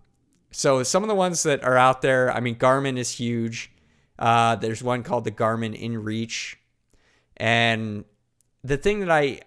[0.53, 3.71] so some of the ones that are out there, I mean, Garmin is huge.
[4.19, 6.55] Uh, there's one called the Garmin InReach,
[7.37, 8.05] and
[8.63, 9.41] the thing that I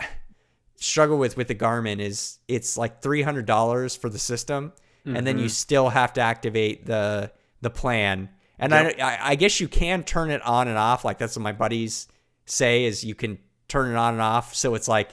[0.74, 4.72] struggle with with the Garmin is it's like three hundred dollars for the system,
[5.06, 5.16] mm-hmm.
[5.16, 5.50] and then you mm-hmm.
[5.50, 7.30] still have to activate the
[7.60, 8.28] the plan.
[8.58, 8.96] And yep.
[9.00, 11.04] I, I guess you can turn it on and off.
[11.04, 12.08] Like that's what my buddies
[12.46, 13.38] say is you can
[13.68, 14.54] turn it on and off.
[14.54, 15.10] So it's like,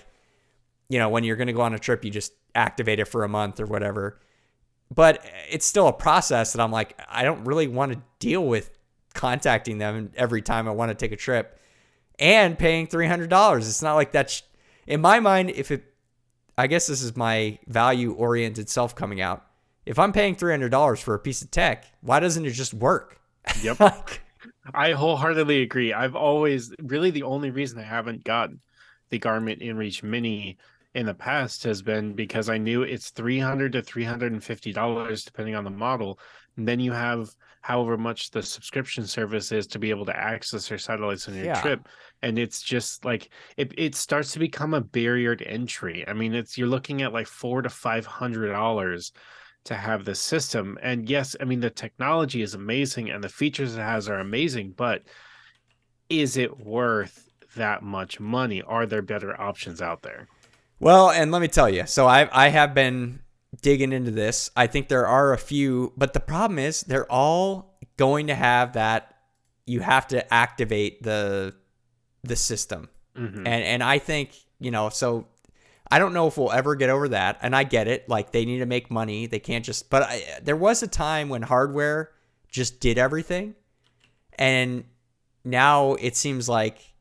[0.87, 3.23] you know, when you're going to go on a trip, you just activate it for
[3.23, 4.19] a month or whatever
[4.93, 8.77] but it's still a process that I'm like, I don't really want to deal with
[9.13, 11.59] contacting them every time I want to take a trip
[12.19, 13.57] and paying $300.
[13.57, 14.43] It's not like that's
[14.85, 15.83] in my mind, if it,
[16.57, 19.45] I guess this is my value oriented self coming out.
[19.85, 22.73] if I'm paying three hundred dollars for a piece of tech, why doesn't it just
[22.73, 23.19] work?
[23.61, 23.79] Yep.
[23.79, 24.21] like,
[24.73, 25.93] I wholeheartedly agree.
[25.93, 28.61] I've always really the only reason I haven't gotten
[29.09, 30.57] the Garmin InReach Mini
[30.95, 35.63] in the past has been because I knew it's 300 to 350 dollars depending on
[35.63, 36.19] the model.
[36.57, 37.29] And then you have
[37.61, 41.45] however much the subscription service is to be able to access your satellites on your
[41.45, 41.61] Yeah.
[41.61, 41.87] trip.
[42.21, 46.07] And it's just like it, it starts to become a barrier to entry.
[46.07, 49.11] I mean, it's you're looking at like four to five hundred dollars
[49.65, 50.77] to have this system.
[50.81, 54.73] And yes, I mean the technology is amazing and the features it has are amazing,
[54.75, 55.03] but
[56.09, 58.61] is it worth that much money?
[58.61, 60.27] Are there better options out there?
[60.83, 61.85] Well, and let me tell you.
[61.87, 63.19] So I I have been
[63.61, 64.51] digging into this.
[64.55, 68.73] I think there are a few, but the problem is they're all going to have
[68.73, 69.15] that
[69.65, 71.55] you have to activate the
[72.23, 72.89] the system.
[73.15, 73.37] Mhm.
[73.37, 75.27] And and I think, you know, so
[75.89, 77.39] I don't know if we'll ever get over that.
[77.41, 78.09] And I get it.
[78.09, 79.25] Like they need to make money.
[79.27, 82.11] They can't just but I, there was a time when hardware
[82.49, 83.55] just did everything.
[84.37, 84.85] And
[85.45, 86.92] now it seems like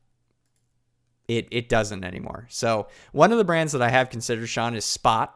[1.37, 2.47] it it doesn't anymore.
[2.49, 5.33] So one of the brands that I have considered, Sean, is Spot.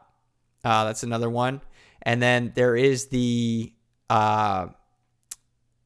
[0.64, 1.62] Uh, that's another one.
[2.02, 3.74] And then there is the
[4.10, 4.68] uh,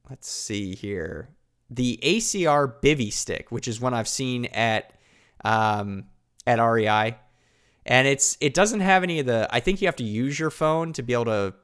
[0.08, 1.30] let's see here,
[1.70, 4.92] the ACR Bivy stick, which is one I've seen at
[5.44, 6.04] um,
[6.46, 7.16] at REI,
[7.86, 9.48] and it's it doesn't have any of the.
[9.50, 11.54] I think you have to use your phone to be able to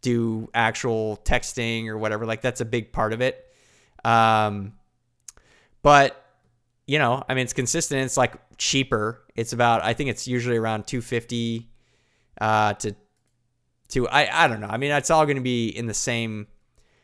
[0.00, 2.24] do actual texting or whatever.
[2.24, 3.44] Like that's a big part of it.
[4.04, 4.74] Um,
[5.82, 6.24] but
[6.88, 8.02] you know, I mean, it's consistent.
[8.02, 9.22] It's like cheaper.
[9.36, 11.68] It's about I think it's usually around two fifty
[12.40, 12.96] uh, to
[13.90, 14.68] to I I don't know.
[14.68, 16.48] I mean, it's all going to be in the same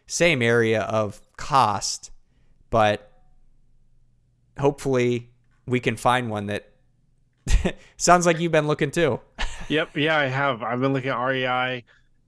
[0.06, 2.10] same area of cost,
[2.70, 3.12] but
[4.58, 5.30] hopefully
[5.66, 6.72] we can find one that
[7.98, 9.20] sounds like you've been looking too.
[9.68, 10.62] Yep, yeah, I have.
[10.62, 11.84] I've been looking at REI.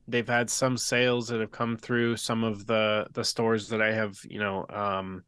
[0.09, 3.93] They've had some sales that have come through some of the the stores that I
[3.93, 5.25] have, you know, um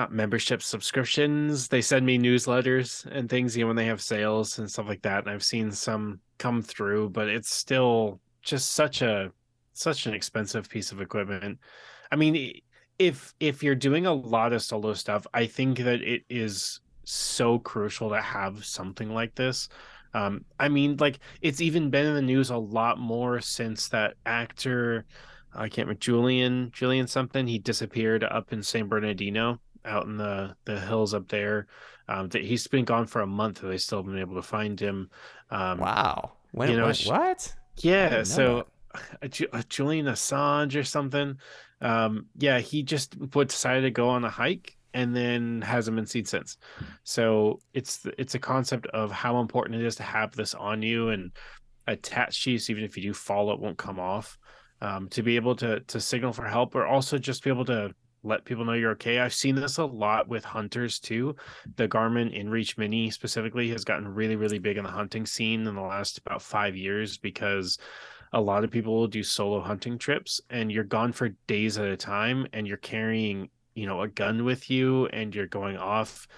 [0.00, 1.68] not membership subscriptions.
[1.68, 5.02] They send me newsletters and things, you know, when they have sales and stuff like
[5.02, 5.24] that.
[5.24, 9.30] And I've seen some come through, but it's still just such a
[9.74, 11.58] such an expensive piece of equipment.
[12.10, 12.62] I mean,
[12.98, 17.58] if if you're doing a lot of solo stuff, I think that it is so
[17.58, 19.68] crucial to have something like this.
[20.14, 24.14] Um, I mean, like it's even been in the news a lot more since that
[24.24, 25.04] actor,
[25.52, 27.46] I can't remember Julian Julian something.
[27.46, 31.66] He disappeared up in San Bernardino, out in the the hills up there.
[32.08, 34.42] Um, that he's been gone for a month, and they still haven't been able to
[34.42, 35.10] find him.
[35.50, 36.32] Um, Wow.
[36.52, 37.54] When, you know, when- what?
[37.76, 38.66] yeah, so
[39.22, 41.38] a, a Julian Sands or something.
[41.80, 46.06] Um, yeah, he just would decided to go on a hike and then hasn't been
[46.06, 46.56] seen since.
[47.04, 51.10] So it's it's a concept of how important it is to have this on you
[51.10, 51.30] and
[51.86, 54.36] attached to you, so even if you do fall, it won't come off.
[54.82, 57.94] Um, to be able to to signal for help, or also just be able to
[58.22, 59.18] let people know you're okay.
[59.18, 61.36] I've seen this a lot with hunters too.
[61.76, 65.74] The Garmin InReach Mini specifically has gotten really, really big in the hunting scene in
[65.74, 67.78] the last about five years because
[68.32, 71.88] a lot of people will do solo hunting trips and you're gone for days at
[71.88, 76.28] a time and you're carrying, you know, a gun with you and you're going off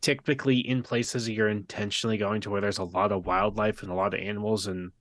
[0.00, 3.94] typically in places you're intentionally going to where there's a lot of wildlife and a
[3.94, 4.92] lot of animals and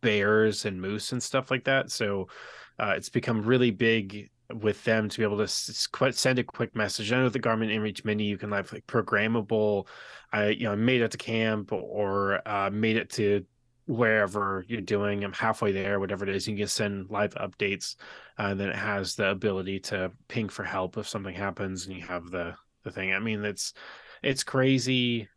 [0.00, 1.90] bears and moose and stuff like that.
[1.90, 2.28] So
[2.78, 7.12] uh, it's become really big with them to be able to send a quick message.
[7.12, 9.86] I know the Garmin InReach Mini, you can have like programmable,
[10.32, 13.44] I you know made it to camp or uh, made it to
[13.86, 15.24] wherever you're doing.
[15.24, 16.46] I'm halfway there, whatever it is.
[16.46, 17.96] You can send live updates,
[18.38, 21.96] uh, and then it has the ability to ping for help if something happens, and
[21.96, 23.12] you have the the thing.
[23.12, 23.74] I mean, it's
[24.22, 25.28] it's crazy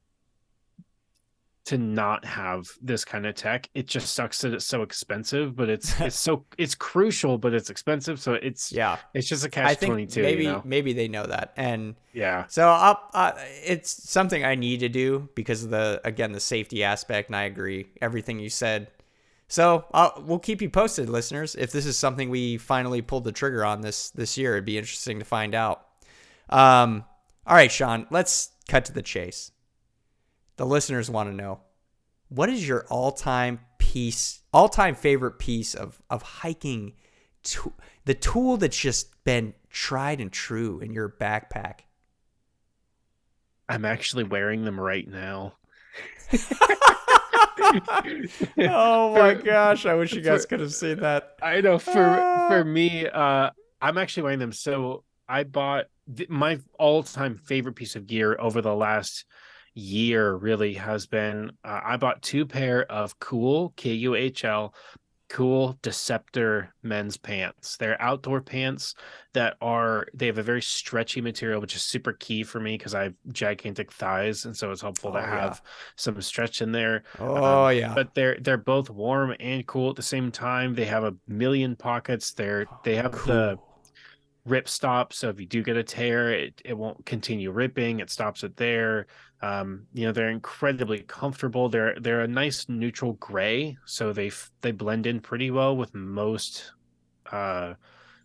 [1.64, 3.70] to not have this kind of tech.
[3.76, 7.70] It just sucks that it's so expensive, but it's it's so it's crucial, but it's
[7.70, 8.20] expensive.
[8.20, 8.98] So it's Yeah.
[9.14, 10.22] it's just a catch twenty two.
[10.24, 10.62] maybe You know?
[10.66, 11.54] maybe they know that.
[11.56, 12.46] And Yeah.
[12.48, 13.34] So I'll, uh,
[13.64, 17.44] it's something I need to do because of the again the safety aspect, and I
[17.44, 18.88] agree everything you said.
[19.48, 21.56] So I'll, we'll keep you posted, listeners.
[21.56, 24.78] If this is something we finally pulled the trigger on this this year, it'd be
[24.78, 25.86] interesting to find out.
[26.50, 27.04] Um,
[27.46, 29.52] all right, Sean, let's cut to the chase.
[30.58, 31.62] The listeners want to know
[32.30, 36.94] what is your all time piece, all time favorite piece of of hiking,
[37.44, 37.74] to,
[38.06, 41.82] the tool that's just been tried and true in your backpack.
[43.70, 45.54] I'm actually wearing them right now.
[48.58, 51.36] oh my For- gosh, I wish you guys for- could have seen that.
[51.42, 52.48] I know for Ah.
[52.50, 53.50] for me, uh,
[53.82, 54.52] I'm actually wearing them.
[54.52, 55.86] So I bought
[56.16, 59.26] th- my all time favorite piece of gear over the last
[59.74, 64.74] year really has been uh, I bought two pair of cool K U H L
[65.32, 67.78] cool Deceptr men's pants.
[67.78, 68.96] They're outdoor pants
[69.34, 72.94] that are they have a very stretchy material, which is super key for me because
[72.94, 75.70] I have gigantic thighs, and so it's helpful oh, to have yeah.
[75.96, 77.04] some stretch in there.
[77.18, 77.94] Oh um, yeah.
[77.96, 80.76] But they're they're both warm and cool at the same time.
[80.76, 82.34] They have a million pockets.
[82.34, 83.34] They're they have cool.
[83.34, 83.60] the
[84.46, 88.10] rip stop so if you do get a tear it, it won't continue ripping it
[88.10, 89.06] stops it there
[89.42, 91.70] um, you know they're incredibly comfortable.
[91.70, 94.32] They're they're a nice neutral gray so they
[94.62, 96.74] they blend in pretty well with most
[97.32, 97.74] uh,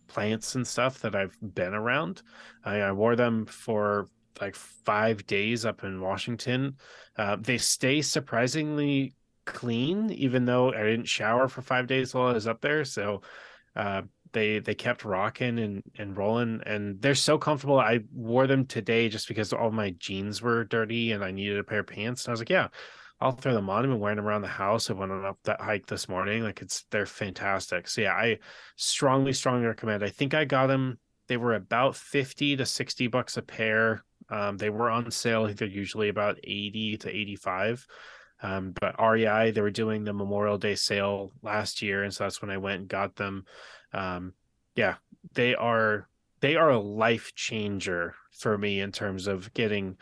[0.07, 2.21] plants and stuff that i've been around.
[2.63, 4.07] I, I, wore them for
[4.39, 6.77] like five days up in washington.
[7.17, 9.13] Uh, they stay surprisingly
[9.45, 12.85] clean even though i didn't shower for five days while i was up there.
[12.85, 13.21] So
[13.75, 14.03] uh,
[14.33, 17.79] they they kept rocking and and rolling and they're so comfortable.
[17.79, 21.63] I wore them today just because all my jeans were dirty and i needed a
[21.63, 22.67] pair of pants and i was like yeah
[23.19, 23.83] i'll throw them on.
[23.83, 24.89] I've been wearing them around the house.
[24.89, 27.87] I went on up that hike this morning like it's they're fantastic.
[27.87, 28.39] So yeah i
[28.75, 30.03] strongly strongly recommend.
[30.03, 34.05] I think i got them they were about 50 to 60 bucks a pair.
[34.29, 37.87] Um, they were on sale they're usually about 80 to 85
[38.41, 42.41] um, but REI, they were doing the Memorial Day sale last year, and so that's
[42.41, 43.45] when I went and got them
[43.93, 44.33] um,
[44.75, 44.95] yeah,
[45.33, 46.07] they are
[46.39, 49.97] they are a life changer for me in terms of getting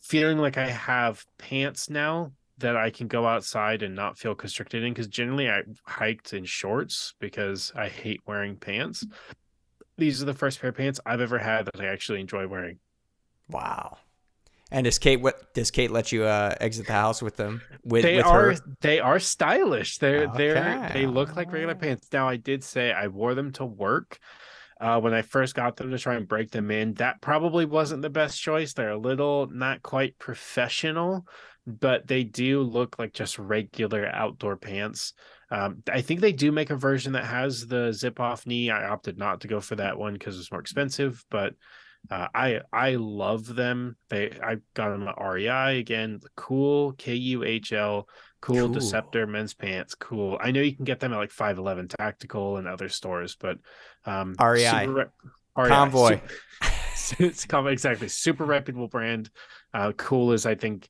[0.00, 4.84] feeling like I have pants now that I can go outside and not feel constricted
[4.84, 9.04] in because generally I hiked in shorts because I hate wearing pants.
[9.96, 12.78] These are the first pair of pants I've ever had that I actually enjoy wearing.
[13.48, 13.98] Wow.
[14.72, 17.60] And does Kate what does Kate let you uh, exit the house with them?
[17.84, 18.56] With they with are her?
[18.80, 19.98] they are stylish.
[19.98, 20.38] They're okay.
[20.38, 22.08] they're they look like regular pants.
[22.10, 24.18] Now I did say I wore them to work.
[24.80, 28.02] Uh, when I first got them to try and break them in, that probably wasn't
[28.02, 28.72] the best choice.
[28.72, 31.24] They're a little not quite professional,
[31.66, 35.12] but they do look like just regular outdoor pants.
[35.52, 38.70] Um, I think they do make a version that has the zip off knee.
[38.70, 41.54] I opted not to go for that one because it's more expensive, but
[42.10, 43.96] uh, I I love them.
[44.08, 46.20] They I got them at REI again.
[46.36, 48.08] Cool K U H L.
[48.40, 49.94] Cool, Kühl Deceptr men's pants.
[49.94, 50.36] Cool.
[50.40, 53.58] I know you can get them at like Five Eleven Tactical and other stores, but
[54.04, 54.86] um, REI.
[54.86, 55.12] Super,
[55.56, 56.20] REI Convoy.
[56.94, 59.30] Super, it's exactly super reputable brand.
[59.72, 60.88] Uh, Kühl is I think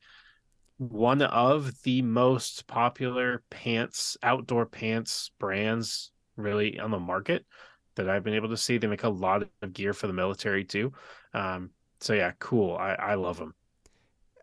[0.79, 7.45] one of the most popular pants outdoor pants brands really on the market
[7.97, 8.79] that I've been able to see.
[8.79, 10.93] They make a lot of gear for the military too.
[11.35, 11.71] Um,
[12.01, 12.77] so yeah, cool.
[12.77, 13.55] I, I love them.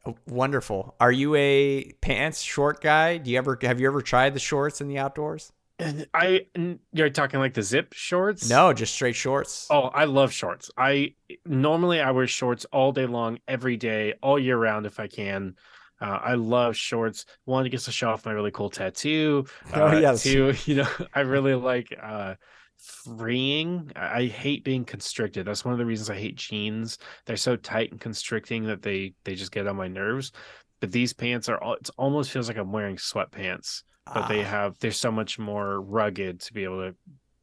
[0.05, 0.95] Oh, wonderful.
[0.99, 3.17] Are you a pants short guy?
[3.17, 5.51] Do you ever have you ever tried the shorts in the outdoors?
[5.77, 6.45] And I
[6.91, 8.49] you're talking like the zip shorts?
[8.49, 9.67] No, just straight shorts.
[9.69, 10.69] Oh, I love shorts.
[10.77, 15.07] I normally I wear shorts all day long, every day, all year round if I
[15.07, 15.55] can.
[16.01, 17.25] Uh, I love shorts.
[17.45, 19.45] One, it gets to show off my really cool tattoo.
[19.73, 20.23] Oh, uh, oh yes.
[20.23, 22.35] Two, you know, I really like uh,
[22.79, 23.91] freeing.
[23.95, 25.45] I hate being constricted.
[25.45, 26.97] That's one of the reasons I hate jeans.
[27.25, 30.31] They're so tight and constricting that they they just get on my nerves.
[30.79, 34.27] But these pants are it almost feels like I'm wearing sweatpants, but ah.
[34.27, 36.95] they have they're so much more rugged to be able to,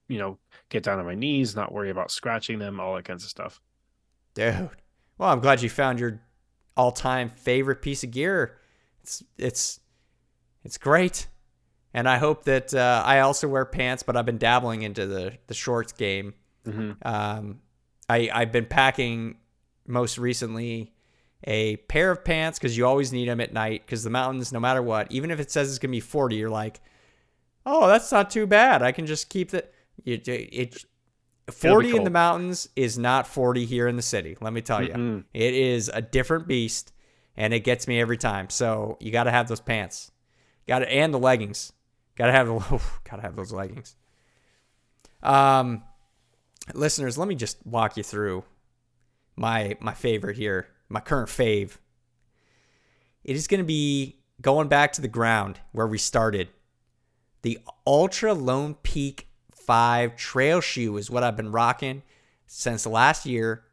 [0.09, 0.39] you know,
[0.71, 3.61] get down on my knees, not worry about scratching them, all that kinds of stuff.
[4.35, 4.71] Dude.
[5.19, 6.21] Well, I'm glad you found your
[6.77, 8.59] all-time favorite piece of gear.
[9.03, 9.81] It's it's
[10.65, 11.29] it's great
[11.97, 15.33] and I hope that uh, I also wear pants, but I've been dabbling into the
[15.47, 16.35] the shorts game.
[16.67, 16.93] Mm-hmm.
[17.09, 17.61] Um,
[18.07, 19.39] I I've been packing
[19.87, 20.93] most recently
[21.45, 24.61] a pair of pants because you always need them at night because the mountains, no
[24.61, 26.83] matter what, even if it says it's gonna be 40, you're like,
[27.65, 28.83] oh, that's not too bad.
[28.83, 29.65] I can just keep the
[30.05, 30.29] it.
[30.29, 30.85] it
[31.51, 34.37] 40 in the mountains is not 40 here in the city.
[34.41, 36.93] Let me tell you, it is a different beast,
[37.37, 38.51] and it gets me every time.
[38.51, 40.11] So you got to have those pants,
[40.67, 41.73] got it, and the leggings.
[42.17, 43.95] Gotta have the gotta have those leggings.
[45.23, 45.83] Um,
[46.75, 48.45] listeners, let me just walk you through
[49.37, 51.77] my my favorite here, my current fave.
[53.25, 56.49] It is going to be going back to the ground where we started.
[57.43, 62.03] The Altra Lone Peak 5 trail shoe is what I've been rocking
[62.47, 63.65] since last year.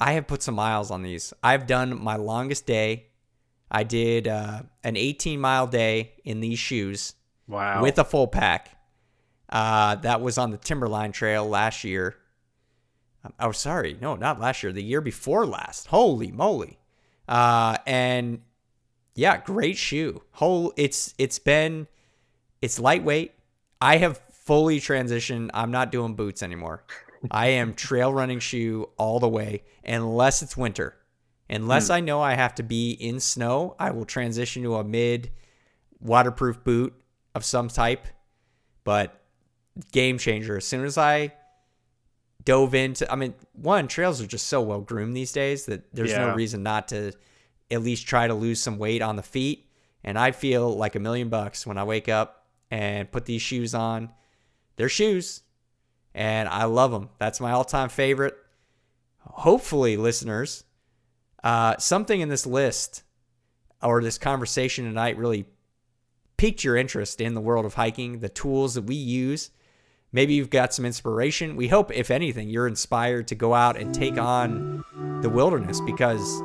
[0.00, 1.34] I have put some miles on these.
[1.42, 3.08] I've done my longest day.
[3.70, 7.14] I did uh, an 18 mile day in these shoes
[7.52, 7.82] Wow.
[7.82, 8.76] With a full pack.
[9.48, 12.16] Uh, that was on the Timberline Trail last year.
[13.24, 13.98] Um, oh, sorry.
[14.00, 14.72] No, not last year.
[14.72, 15.88] The year before last.
[15.88, 16.78] Holy moly.
[17.28, 18.40] Uh, and
[19.14, 20.22] yeah, great shoe.
[20.32, 21.86] Whole it's it's been
[22.62, 23.32] it's lightweight.
[23.80, 25.50] I have fully transitioned.
[25.52, 26.84] I'm not doing boots anymore.
[27.30, 30.96] I am trail running shoe all the way unless it's winter.
[31.50, 35.30] Unless I know I have to be in snow, I will transition to a mid
[36.00, 36.94] waterproof boot
[37.34, 38.06] of some type.
[38.84, 39.20] But
[39.92, 40.56] game changer.
[40.56, 41.32] As soon as I
[42.44, 46.10] dove into, I mean, one, trails are just so well groomed these days that there's
[46.10, 46.26] Yeah.
[46.28, 47.12] no reason not to
[47.70, 49.68] at least try to lose some weight on the feet.
[50.04, 53.74] And I feel like a million bucks when I wake up and put these shoes
[53.74, 54.10] on.
[54.76, 55.42] They're shoes,
[56.14, 57.10] and I love them.
[57.18, 58.36] That's my all time favorite.
[59.20, 60.64] Hopefully, listeners,
[61.44, 63.04] uh, something in this list
[63.82, 65.46] or this conversation tonight really
[66.42, 69.52] piqued your interest in the world of hiking, the tools that we use.
[70.10, 71.54] Maybe you've got some inspiration.
[71.54, 74.84] We hope, if anything, you're inspired to go out and take on
[75.22, 76.42] the wilderness because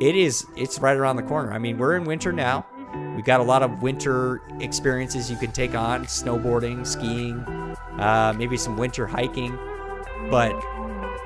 [0.00, 1.52] it is it's right around the corner.
[1.52, 2.66] I mean, we're in winter now.
[3.14, 7.38] We've got a lot of winter experiences you can take on: snowboarding, skiing,
[8.00, 9.56] uh, maybe some winter hiking.
[10.32, 10.52] But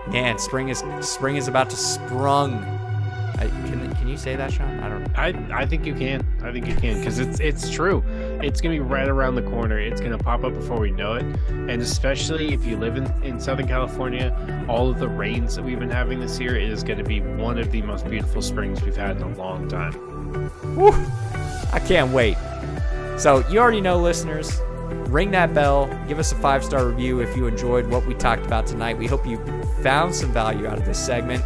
[0.09, 2.62] man, spring is spring is about to sprung.
[3.39, 4.80] I, can you say that, Sean?
[4.80, 5.12] I don't know.
[5.16, 6.24] I I think you can.
[6.42, 8.02] I think you can because it's it's true.
[8.42, 9.78] It's gonna be right around the corner.
[9.78, 11.24] It's gonna pop up before we know it.
[11.48, 14.34] And especially if you live in, in Southern California,
[14.68, 17.70] all of the rains that we've been having this year is gonna be one of
[17.70, 19.94] the most beautiful springs we've had in a long time.
[20.76, 20.92] Woo!
[21.72, 22.36] I can't wait.
[23.16, 24.61] So, you already know, listeners,
[25.11, 28.46] ring that bell, give us a five star review if you enjoyed what we talked
[28.46, 28.96] about tonight.
[28.96, 29.38] We hope you
[29.82, 31.44] found some value out of this segment.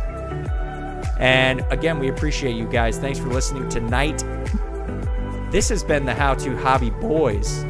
[1.18, 2.98] And again, we appreciate you guys.
[2.98, 4.24] Thanks for listening tonight.
[5.50, 7.62] This has been the How to Hobby Boys.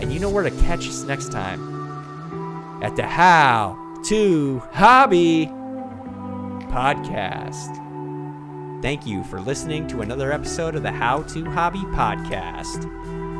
[0.00, 5.46] And you know where to catch us next time at the How to Hobby
[6.70, 7.76] Podcast.
[8.82, 12.86] Thank you for listening to another episode of the How to Hobby Podcast.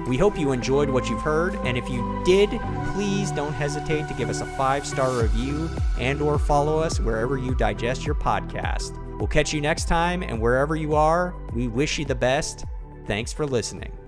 [0.07, 2.51] We hope you enjoyed what you've heard, and if you did,
[2.93, 7.55] please don't hesitate to give us a five-star review and or follow us wherever you
[7.55, 8.99] digest your podcast.
[9.21, 12.65] We'll catch you next time, and wherever you are, we wish you the best.
[13.07, 14.00] Thanks for listening.